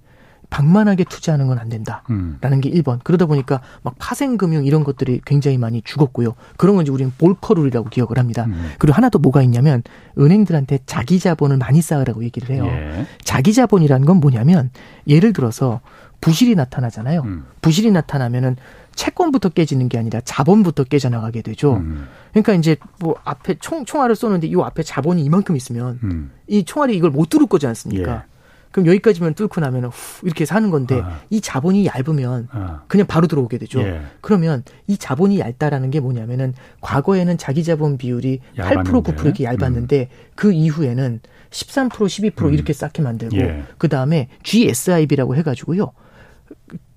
[0.51, 2.61] 방만하게 투자하는 건 안 된다라는 음.
[2.61, 2.99] 게 1번.
[3.03, 6.35] 그러다 보니까 막 파생금융 이런 것들이 굉장히 많이 죽었고요.
[6.57, 8.45] 그런 건 이제 우리는 볼커룰이라고 기억을 합니다.
[8.45, 8.71] 음.
[8.79, 9.83] 그리고 하나 더 뭐가 있냐면
[10.17, 12.65] 은행들한테 자기 자본을 많이 쌓으라고 얘기를 해요.
[12.65, 13.05] 예.
[13.23, 14.71] 자기 자본이라는 건 뭐냐면
[15.07, 15.81] 예를 들어서
[16.19, 17.21] 부실이 나타나잖아요.
[17.21, 17.45] 음.
[17.61, 18.57] 부실이 나타나면은
[18.95, 21.75] 채권부터 깨지는 게 아니라 자본부터 깨져나가게 되죠.
[21.77, 22.07] 음.
[22.31, 26.31] 그러니까 이제 뭐 앞에 총 총알을 쏘는데 이 앞에 자본이 이만큼 있으면 음.
[26.47, 28.23] 이 총알이 이걸 못 뚫을 거지 않습니까?
[28.27, 28.30] 예.
[28.71, 29.91] 그럼 여기까지만 뚫고 나면 후
[30.23, 31.19] 이렇게 사는 건데 아.
[31.29, 32.83] 이 자본이 얇으면 아.
[32.87, 33.81] 그냥 바로 들어오게 되죠.
[33.81, 34.01] 예.
[34.21, 38.91] 그러면 이 자본이 얇다라는 게 뭐냐면은 과거에는 자기 자본 비율이 얇았는데.
[38.91, 40.15] 8% 9% 이렇게 얇았는데 음.
[40.35, 41.19] 그 이후에는
[41.49, 42.53] 13% 12% 음.
[42.53, 43.63] 이렇게 쌓게 만들고 예.
[43.77, 45.91] 그 다음에 GSIB라고 해 가지고요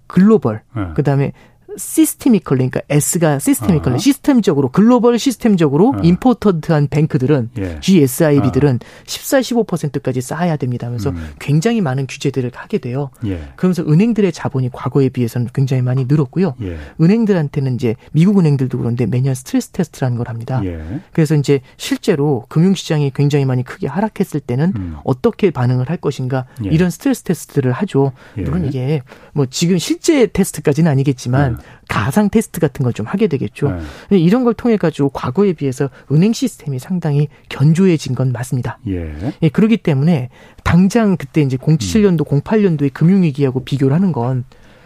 [0.06, 0.88] 글로벌 예.
[0.94, 1.32] 그 다음에
[1.76, 3.98] systemical 그러니까 S가 systemical 아.
[3.98, 6.00] 시스템적으로 글로벌 시스템적으로 아.
[6.02, 7.78] important한 bank들은 예.
[7.80, 9.04] GSIB들은 아.
[9.06, 10.86] 14, 15%까지 쌓아야 됩니다.
[10.86, 11.30] 하면서 음.
[11.38, 13.10] 굉장히 많은 규제들을 하게 돼요.
[13.26, 13.40] 예.
[13.56, 16.54] 그러면서 은행들의 자본이 과거에 비해서는 굉장히 많이 늘었고요.
[16.62, 16.78] 예.
[17.00, 20.60] 은행들한테는 이제 미국 은행들도 그런데 매년 스트레스 테스트라는 걸 합니다.
[20.64, 21.00] 예.
[21.12, 24.96] 그래서 이제 실제로 금융시장이 굉장히 많이 크게 하락했을 때는 음.
[25.04, 26.70] 어떻게 반응을 할 것인가 예.
[26.70, 28.12] 이런 스트레스 테스트를 하죠.
[28.38, 28.42] 예.
[28.42, 29.02] 물론 이게
[29.32, 31.58] 뭐 지금 실제 테스트까지는 아니겠지만
[31.88, 33.76] 가상 테스트 같은 걸 좀 하게 되겠죠.
[34.10, 34.18] 네.
[34.18, 38.78] 이런 걸 통해 가지고 과거에 비해서 은행 시스템이 상당히 견조해진 건 맞습니다.
[38.86, 39.12] 예.
[39.42, 40.30] 예 그렇기 때문에
[40.62, 42.40] 당장 그때 이제 07년도, 음.
[42.40, 44.44] 08년도의 금융위기하고 비교를 하는 건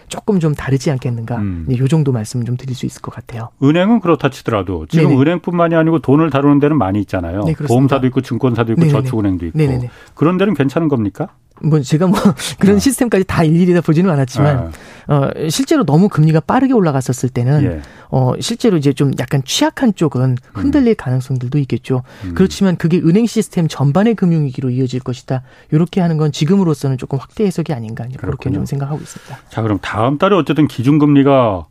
[0.08, 1.36] 조금 좀 다르지 않겠는가.
[1.36, 1.66] 음.
[1.68, 3.50] 네, 요 정도 말씀 좀 드릴 수 있을 것 같아요.
[3.62, 5.20] 은행은 그렇다 치더라도 지금 네네.
[5.20, 7.42] 은행뿐만이 아니고 돈을 다루는 데는 많이 있잖아요.
[7.44, 9.02] 네, 보험사도 있고 증권사도 있고 네네네.
[9.02, 9.58] 저축은행도 있고.
[9.58, 9.90] 네네네.
[10.14, 11.28] 그런 데는 괜찮은 겁니까?
[11.62, 12.18] 뭐 제가 뭐
[12.58, 12.78] 그런 어.
[12.78, 14.70] 시스템까지 다 일일이 다 보지는 않았지만 어.
[15.08, 17.80] 어 실제로 너무 금리가 빠르게 올라갔었을 때는 예.
[18.10, 20.94] 어 실제로 이제 좀 약간 취약한 쪽은 흔들릴 음.
[20.96, 22.02] 가능성들도 있겠죠.
[22.24, 22.34] 음.
[22.34, 25.42] 그렇지만 그게 은행 시스템 전반의 금융 위기로 이어질 것이다.
[25.70, 29.38] 이렇게 하는 건 지금으로서는 조금 확대 해석이 아닌가 그렇게 좀 생각하고 있습니다.
[29.48, 31.66] 자 그럼 다음 달에 어쨌든 기준 금리가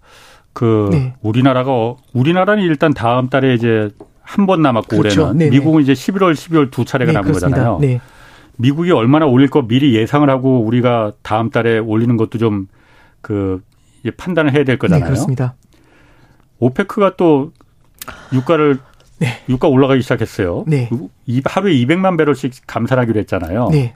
[0.53, 1.13] 그 네.
[1.21, 3.89] 우리나라가 어, 우리나라는 일단 다음 달에 이제
[4.21, 5.21] 한 번 남았고 그렇죠.
[5.21, 5.51] 올해는 네네.
[5.51, 7.57] 미국은 이제 11월, 12월 두 차례가 네, 남은 그렇습니다.
[7.57, 7.79] 거잖아요.
[7.79, 8.01] 네.
[8.57, 12.67] 미국이 얼마나 올릴 거 미리 예상을 하고 우리가 다음 달에 올리는 것도 좀
[13.21, 13.61] 그
[14.15, 15.03] 판단을 해야 될 거잖아요.
[15.03, 15.55] 네, 그렇습니다.
[16.59, 17.51] 오페크가 또
[18.31, 18.79] 유가를
[19.19, 19.27] 네.
[19.49, 20.63] 유가 올라가기 시작했어요.
[20.65, 20.89] 네.
[21.45, 23.67] 하루에 200만 배럴씩 감산하기로 했잖아요.
[23.71, 23.95] 네.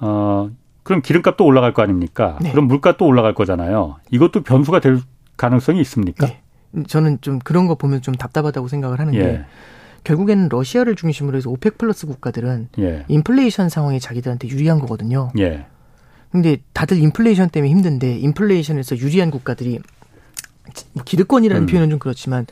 [0.00, 0.50] 어,
[0.82, 2.36] 그럼 기름값도 올라갈 거 아닙니까?
[2.42, 2.50] 네.
[2.50, 3.96] 그럼 물가도 올라갈 거잖아요.
[4.10, 5.00] 이것도 변수가 될
[5.38, 6.26] 가능성이 있습니까?
[6.26, 6.42] 네.
[6.86, 9.44] 저는 좀 그런 거 보면 좀 답답하다고 생각을 하는 게 예.
[10.04, 13.04] 결국에는 러시아를 중심으로 해서 오펙 플러스 국가들은 예.
[13.08, 15.30] 인플레이션 상황이 자기들한테 유리한 거거든요.
[15.38, 15.66] 예.
[16.30, 19.80] 근데 다들 인플레이션 때문에 힘든데 인플레이션에서 유리한 국가들이
[20.92, 21.66] 뭐 기득권이라는 음.
[21.66, 22.46] 표현은 좀 그렇지만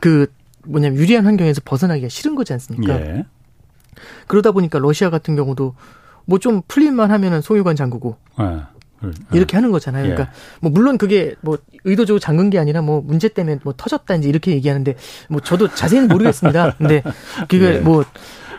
[0.00, 0.32] 그
[0.66, 2.94] 뭐냐면 유리한 환경에서 벗어나기가 싫은 거지 않습니까?
[3.00, 3.24] 예.
[4.26, 5.74] 그러다 보니까 러시아 같은 경우도
[6.24, 8.62] 뭐 좀 풀릴만 하면은 송유관 잠그고 예.
[9.32, 10.02] 이렇게 하는 거잖아요.
[10.04, 10.58] 그러니까 예.
[10.60, 14.52] 뭐 물론 그게 뭐 의도적으로 잠근 게 아니라 뭐 문제 때문에 뭐 터졌다 이제 이렇게
[14.52, 14.94] 얘기하는데
[15.28, 16.76] 뭐 저도 자세히는 모르겠습니다.
[16.76, 17.02] 근데
[17.48, 17.78] 그게 예.
[17.78, 18.04] 뭐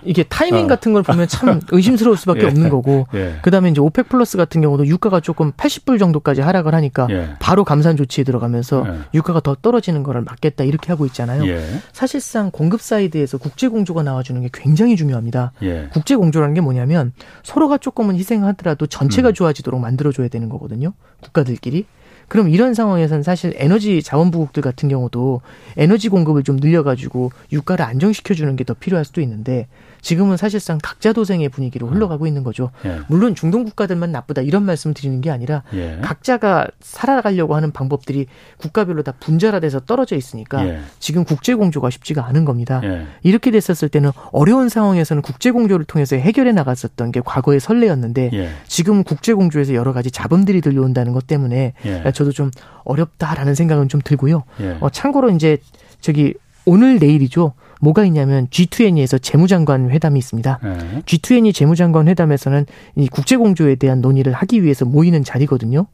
[0.06, 0.68] 이게 타이밍 어.
[0.68, 2.46] 같은 걸 보면 참 의심스러울 수밖에 예.
[2.48, 3.36] 없는 거고 예.
[3.42, 7.30] 그다음에 이제 오펙 플러스 같은 경우도 유가가 조금 80불 정도까지 하락을 하니까 예.
[7.40, 8.94] 바로 감산 조치에 들어가면서 예.
[9.14, 11.46] 유가가 더 떨어지는 거를 막겠다 이렇게 하고 있잖아요.
[11.48, 11.64] 예.
[11.92, 15.52] 사실상 공급 사이드에서 국제 공조가 나와주는 게 굉장히 중요합니다.
[15.62, 15.90] 예.
[15.94, 19.34] 국제 공조라는 게 뭐냐면 서로가 조금은 희생하더라도 전체가 음.
[19.34, 20.94] 좋아지도록 만들어줘야 되는 거거든요.
[21.22, 21.86] 국가들끼리.
[22.30, 25.42] 그럼 이런 상황에서는 사실 에너지 자원부국들 같은 경우도
[25.78, 29.68] 에너지 공급을 좀 늘려가지고 유가를 안정시켜주는 게 더 필요할 수도 있는데
[30.04, 32.70] 지금은 사실상 각자 도생의 분위기로 흘러가고 있는 거죠.
[32.86, 33.00] 예.
[33.08, 35.98] 물론 중동 국가들만 나쁘다 이런 말씀을 드리는 게 아니라 예.
[36.02, 38.28] 각자가 살아가려고 하는 방법들이
[38.58, 40.82] 국가별로 다 분절화돼서 떨어져 있으니까 예.
[41.00, 42.82] 지금 국제 공조가 쉽지가 않은 겁니다.
[42.84, 43.08] 예.
[43.24, 48.50] 이렇게 됐었을 때는 어려운 상황에서는 국제 공조를 통해서 해결해 나갔었던 게 과거의 선례였는데 예.
[48.68, 52.12] 지금 국제 공조에서 여러 가지 잡음들이 들려온다는 것 때문에 예.
[52.12, 52.52] 저도 좀
[52.84, 54.44] 어렵다라는 생각은 좀 들고요.
[54.82, 55.60] 어, 참고로 이제
[56.02, 56.34] 저기
[56.66, 57.54] 오늘 내일이죠.
[57.84, 60.60] 뭐가 있냐면 G20에서 재무장관 회담이 있습니다.
[60.64, 61.02] 네.
[61.06, 62.66] G20 재무장관 회담에서는
[62.96, 65.88] 이 국제공조에 대한 논의를 하기 위해서 모이는 자리거든요.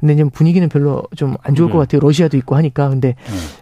[0.00, 1.84] 근데 지금 분위기는 별로 좀 안 좋을 것 네.
[1.84, 2.00] 같아요.
[2.00, 2.88] 러시아도 있고 하니까.
[2.88, 3.14] 근데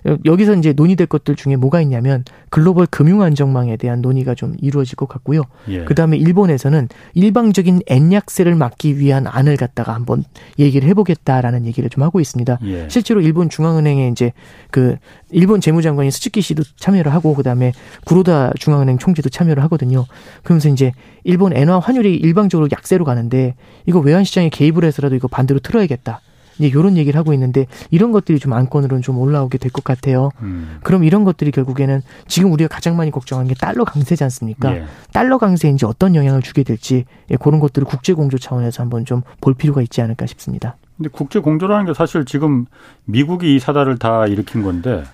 [0.05, 0.17] 네.
[0.25, 5.09] 여기서 이제 논의될 것들 중에 뭐가 있냐면 글로벌 금융 안정망에 대한 논의가 좀 이루어질 것
[5.09, 5.43] 같고요.
[5.69, 5.85] 예.
[5.85, 10.25] 그다음에 일본에서는 일방적인 엔약세를 막기 위한 안을 갖다가 한번
[10.59, 12.59] 얘기를 해보겠다라는 얘기를 좀 하고 있습니다.
[12.65, 12.87] 예.
[12.89, 14.33] 실제로 일본 중앙은행에 이제
[14.71, 14.97] 그
[15.31, 17.73] 일본 재무장관인 스즈키 씨도 참여를 하고 그다음에
[18.05, 20.07] 구로다 중앙은행 총재도 참여를 하거든요.
[20.43, 20.93] 그러면서 이제
[21.25, 23.55] 일본 엔화 환율이 일방적으로 약세로 가는데
[23.87, 26.21] 이거 외환 시장에 개입을 해서라도 이거 반대로 틀어야겠다.
[26.59, 30.31] 이제 이런 얘기를 하고 있는데 이런 것들이 좀 안건으로는 좀 올라오게 될 것 같아요.
[30.43, 30.79] 음.
[30.83, 34.75] 그럼 이런 것들이 결국에는 지금 우리가 가장 많이 걱정하는 게 달러 강세지 않습니까?
[34.77, 34.85] 예.
[35.13, 39.23] 달러 강세에 이제 어떤 영향을 주게 될지 예, 그런 것들을 국제 공조 차원에서 한번 좀
[39.41, 40.77] 볼 필요가 있지 않을까 싶습니다.
[40.97, 42.67] 근데 국제 공조라는 게 사실 지금
[43.05, 45.05] 미국이 이 사달을 다 일으킨 건데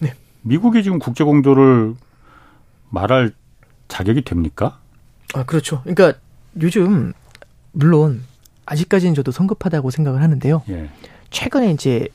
[0.00, 0.12] 네.
[0.42, 1.94] 미국이 지금 국제 공조를
[2.90, 3.32] 말할
[3.88, 4.78] 자격이 됩니까?
[5.34, 5.82] 아, 그렇죠.
[5.82, 6.18] 그러니까
[6.60, 7.12] 요즘
[7.72, 8.22] 물론
[8.66, 10.62] 아직까지는 저도 성급하다고 생각을 하는데요.
[10.68, 10.88] 예.
[11.30, 12.08] 최근에 이제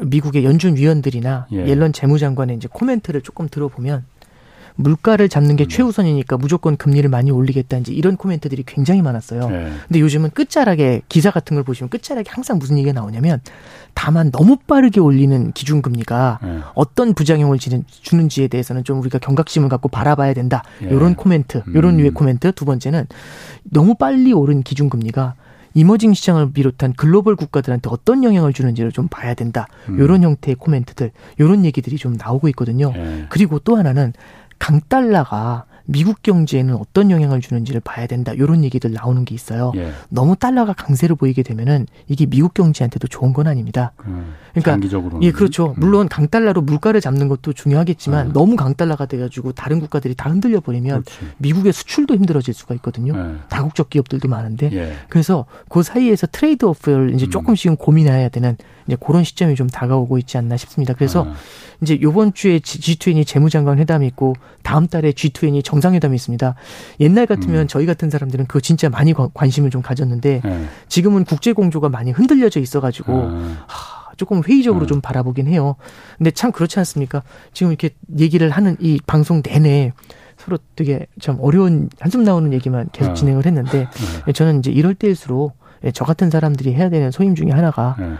[0.00, 1.66] 미국의 연준 위원들이나 예.
[1.66, 4.04] 옐런 재무장관의 이제 코멘트를 조금 들어보면
[4.80, 5.68] 물가를 잡는 게 음.
[5.68, 9.48] 최우선이니까 무조건 금리를 많이 올리겠다 이제 이런 코멘트들이 굉장히 많았어요.
[9.50, 9.72] 예.
[9.88, 13.40] 근데 요즘은 끝자락에 기사 같은 걸 보시면 끝자락에 항상 무슨 얘기가 나오냐면
[13.94, 16.58] 다만 너무 빠르게 올리는 기준금리가 예.
[16.74, 20.62] 어떤 부작용을 주는지에 대해서는 좀 우리가 경각심을 갖고 바라봐야 된다.
[20.82, 20.90] 예.
[20.90, 21.98] 요런 코멘트, 요런 음.
[21.98, 22.52] 류의 코멘트.
[22.52, 23.06] 두 번째는
[23.64, 25.34] 너무 빨리 오른 기준금리가
[25.78, 29.68] 이머징 시장을 비롯한 글로벌 국가들한테 어떤 영향을 주는지를 좀 봐야 된다.
[29.88, 30.00] 음.
[30.00, 32.92] 이런 형태의 코멘트들, 이런 얘기들이 좀 나오고 있거든요.
[32.96, 33.26] 예.
[33.28, 34.12] 그리고 또 하나는
[34.58, 38.34] 강달러가 미국 경제에는 어떤 영향을 주는지를 봐야 된다.
[38.34, 39.72] 이런 얘기들 나오는 게 있어요.
[39.76, 39.90] 예.
[40.10, 43.92] 너무 달러가 강세로 보이게 되면은 이게 미국 경제한테도 좋은 건 아닙니다.
[44.04, 45.68] 음, 그러니까 장기적으로 예, 그렇죠.
[45.68, 45.74] 음.
[45.78, 48.32] 물론 강달러로 물가를 잡는 것도 중요하겠지만 음.
[48.34, 51.04] 너무 강달러가 돼 가지고 다른 국가들이 다 흔들려 버리면.
[51.38, 53.14] 미국의 수출도 힘들어질 수가 있거든요.
[53.16, 53.38] 예.
[53.48, 54.92] 다국적 기업들도 많은데 예.
[55.08, 57.30] 그래서 그 사이에서 트레이드 오프를 이제 음.
[57.30, 60.92] 조금씩은 고민해야 되는 이제 그런 시점이 좀 다가오고 있지 않나 싶습니다.
[60.92, 61.34] 그래서 아.
[61.80, 66.54] 이제 요번 주에 G20 재무장관 회담이 있고 다음 달에 G20 정 상회담이 있습니다.
[67.00, 67.68] 옛날 같으면 음.
[67.68, 70.64] 저희 같은 사람들은 그거 진짜 많이 관심을 좀 가졌는데 네.
[70.88, 73.64] 지금은 국제 공조가 많이 흔들려져 있어가지고 아.
[73.66, 74.88] 하, 조금 회의적으로 음.
[74.88, 75.76] 좀 바라보긴 해요.
[76.16, 77.22] 근데 참 그렇지 않습니까?
[77.52, 79.92] 지금 이렇게 얘기를 하는 이 방송 내내
[80.36, 83.14] 서로 되게 참 어려운 한숨 나오는 얘기만 계속 아.
[83.14, 83.88] 진행을 했는데
[84.26, 84.32] 네.
[84.32, 85.56] 저는 이제 이럴 때일수록
[85.94, 88.14] 저 같은 사람들이 해야 되는 소임 중에 하나가 네.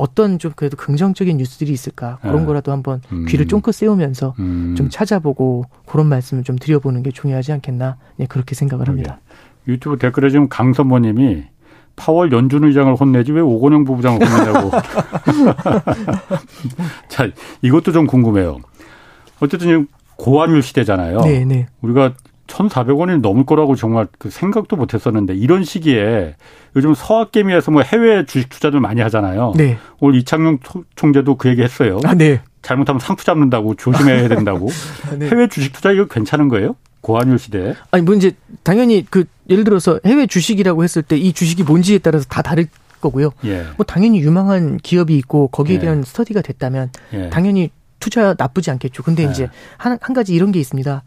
[0.00, 2.46] 어떤 좀 그래도 긍정적인 뉴스들이 있을까 그런 네.
[2.46, 3.26] 거라도 한번 음.
[3.26, 4.74] 귀를 쫑긋 세우면서 음.
[4.76, 9.20] 좀 찾아보고 그런 말씀을 좀 드려보는 게 중요하지 않겠나 네, 그렇게 생각을 합니다.
[9.66, 9.72] 네.
[9.72, 11.44] 유튜브 댓글에 지금 강선모님이
[11.96, 14.70] 파월 연준 의장을 혼내지 왜 오건영 부부장을 혼내냐고.
[17.08, 17.28] 자
[17.60, 18.58] 이것도 좀 궁금해요.
[19.40, 19.86] 어쨌든 지금
[20.16, 21.20] 고환율 시대잖아요.
[21.20, 21.66] 네, 네.
[21.82, 22.14] 우리가
[22.50, 26.34] 1,400원이 넘을 거라고 정말 그 생각도 못 했었는데 이런 시기에
[26.76, 29.54] 요즘 서학개미에서 뭐 해외 주식 투자들 많이 하잖아요.
[29.56, 29.78] 네.
[30.00, 30.58] 오늘 이창용
[30.96, 32.00] 총재도 그 얘기 했어요.
[32.04, 32.42] 아, 네.
[32.62, 34.68] 잘못하면 상투 잡는다고 조심해야 된다고.
[35.10, 35.28] 아, 네.
[35.28, 36.76] 해외 주식 투자 이거 괜찮은 거예요?
[37.00, 37.74] 고환율 시대에?
[37.92, 38.32] 아니 뭐 이제
[38.62, 42.66] 당연히 그 예를 들어서 해외 주식이라고 했을 때 이 주식이 뭔지에 따라서 다 다를
[43.00, 43.30] 거고요.
[43.46, 43.64] 예.
[43.78, 45.80] 뭐 당연히 유망한 기업이 있고 거기에 예.
[45.80, 47.30] 대한 스터디가 됐다면 예.
[47.30, 49.02] 당연히 투자 나쁘지 않겠죠.
[49.02, 49.30] 근데 예.
[49.30, 49.48] 이제
[49.78, 51.02] 한, 한 가지 이런 게 있습니다.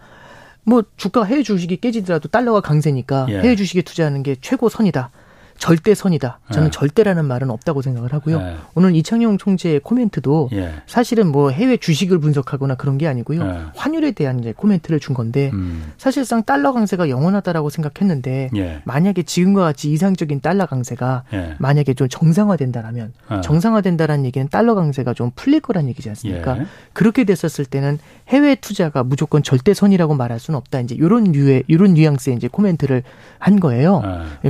[0.63, 3.39] 뭐 주가 해외 주식이 깨지더라도 달러가 강세니까 예.
[3.39, 5.11] 해외 주식에 투자하는 게 최고 선이다.
[5.57, 6.39] 절대선이다.
[6.51, 6.71] 저는 예.
[6.71, 8.37] 절대라는 말은 없다고 생각을 하고요.
[8.37, 8.55] 예.
[8.75, 10.73] 오늘 이창용 총재의 코멘트도 예.
[10.87, 13.41] 사실은 뭐 해외 주식을 분석하거나 그런 게 아니고요.
[13.41, 13.61] 예.
[13.75, 15.91] 환율에 대한 이제 코멘트를 준 건데 음.
[15.97, 18.81] 사실상 달러 강세가 영원하다라고 생각했는데 예.
[18.85, 21.55] 만약에 지금과 같이 이상적인 달러 강세가 예.
[21.59, 26.59] 만약에 좀 정상화된다라면 정상화된다라는 얘기는 달러 강세가 좀 풀릴 거란 얘기지 않습니까?
[26.93, 27.99] 그렇게 됐었을 때는
[28.29, 30.79] 해외 투자가 무조건 절대선이라고 말할 수는 없다.
[30.81, 33.03] 이제 이런 류의 이런 뉘앙스의 이제 코멘트를
[33.39, 34.01] 한 거예요.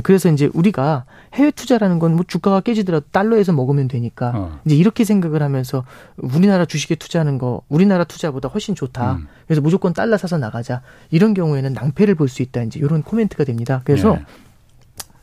[0.02, 0.93] 그래서 이제 우리가
[1.34, 4.60] 해외 투자라는 건 뭐 주가가 깨지더라도 달러에서 먹으면 되니까 어.
[4.64, 5.84] 이제 이렇게 생각을 하면서
[6.16, 9.14] 우리나라 주식에 투자하는 거 우리나라 투자보다 훨씬 좋다.
[9.14, 9.26] 음.
[9.46, 10.82] 그래서 무조건 달러 사서 나가자.
[11.10, 12.62] 이런 경우에는 낭패를 볼 수 있다.
[12.62, 13.80] 이제 이런 코멘트가 됩니다.
[13.84, 14.24] 그래서 네.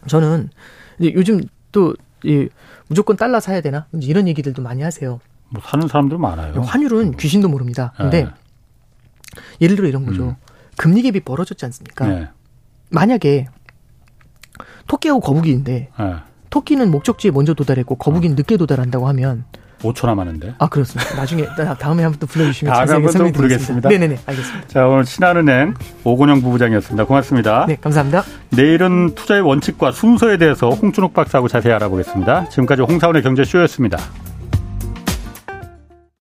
[0.08, 0.50] 저는
[1.00, 1.42] 이제 요즘
[1.72, 1.94] 또
[2.24, 2.48] 이
[2.88, 5.20] 무조건 달러 사야 되나 이런 얘기들도 많이 하세요.
[5.50, 6.62] 뭐 사는 사람들 많아요.
[6.62, 7.94] 환율은 귀신도 모릅니다.
[7.98, 8.30] 근데 네.
[9.60, 10.24] 예를 들어 이런 거죠.
[10.30, 10.36] 음.
[10.78, 12.08] 금리 갭이 벌어졌지 않습니까?
[12.08, 12.28] 네.
[12.92, 13.48] 만약에
[14.92, 16.16] 토끼하고 거북이인데 네.
[16.50, 18.38] 토끼는 목적지에 먼저 도달했고 거북이는 어.
[18.38, 19.46] 늦게 도달한다고 하면
[19.82, 20.56] 5초 남았는데.
[20.60, 21.16] 아 그렇습니다.
[21.16, 21.48] 나중에
[21.80, 23.90] 다음에 한번 또 불러주시면 자세하게 설명드리겠습니다.
[23.90, 24.68] 네네네 알겠습니다.
[24.68, 25.74] 자 오늘 신한은행
[26.04, 27.06] 오건영 부부장이었습니다.
[27.06, 27.66] 고맙습니다.
[27.68, 28.24] 네 감사합니다.
[28.50, 32.50] 내일은 투자의 원칙과 순서에 대해서 홍준욱 박사하고 자세히 알아보겠습니다.
[32.50, 33.98] 지금까지 홍사원의 경제쇼였습니다.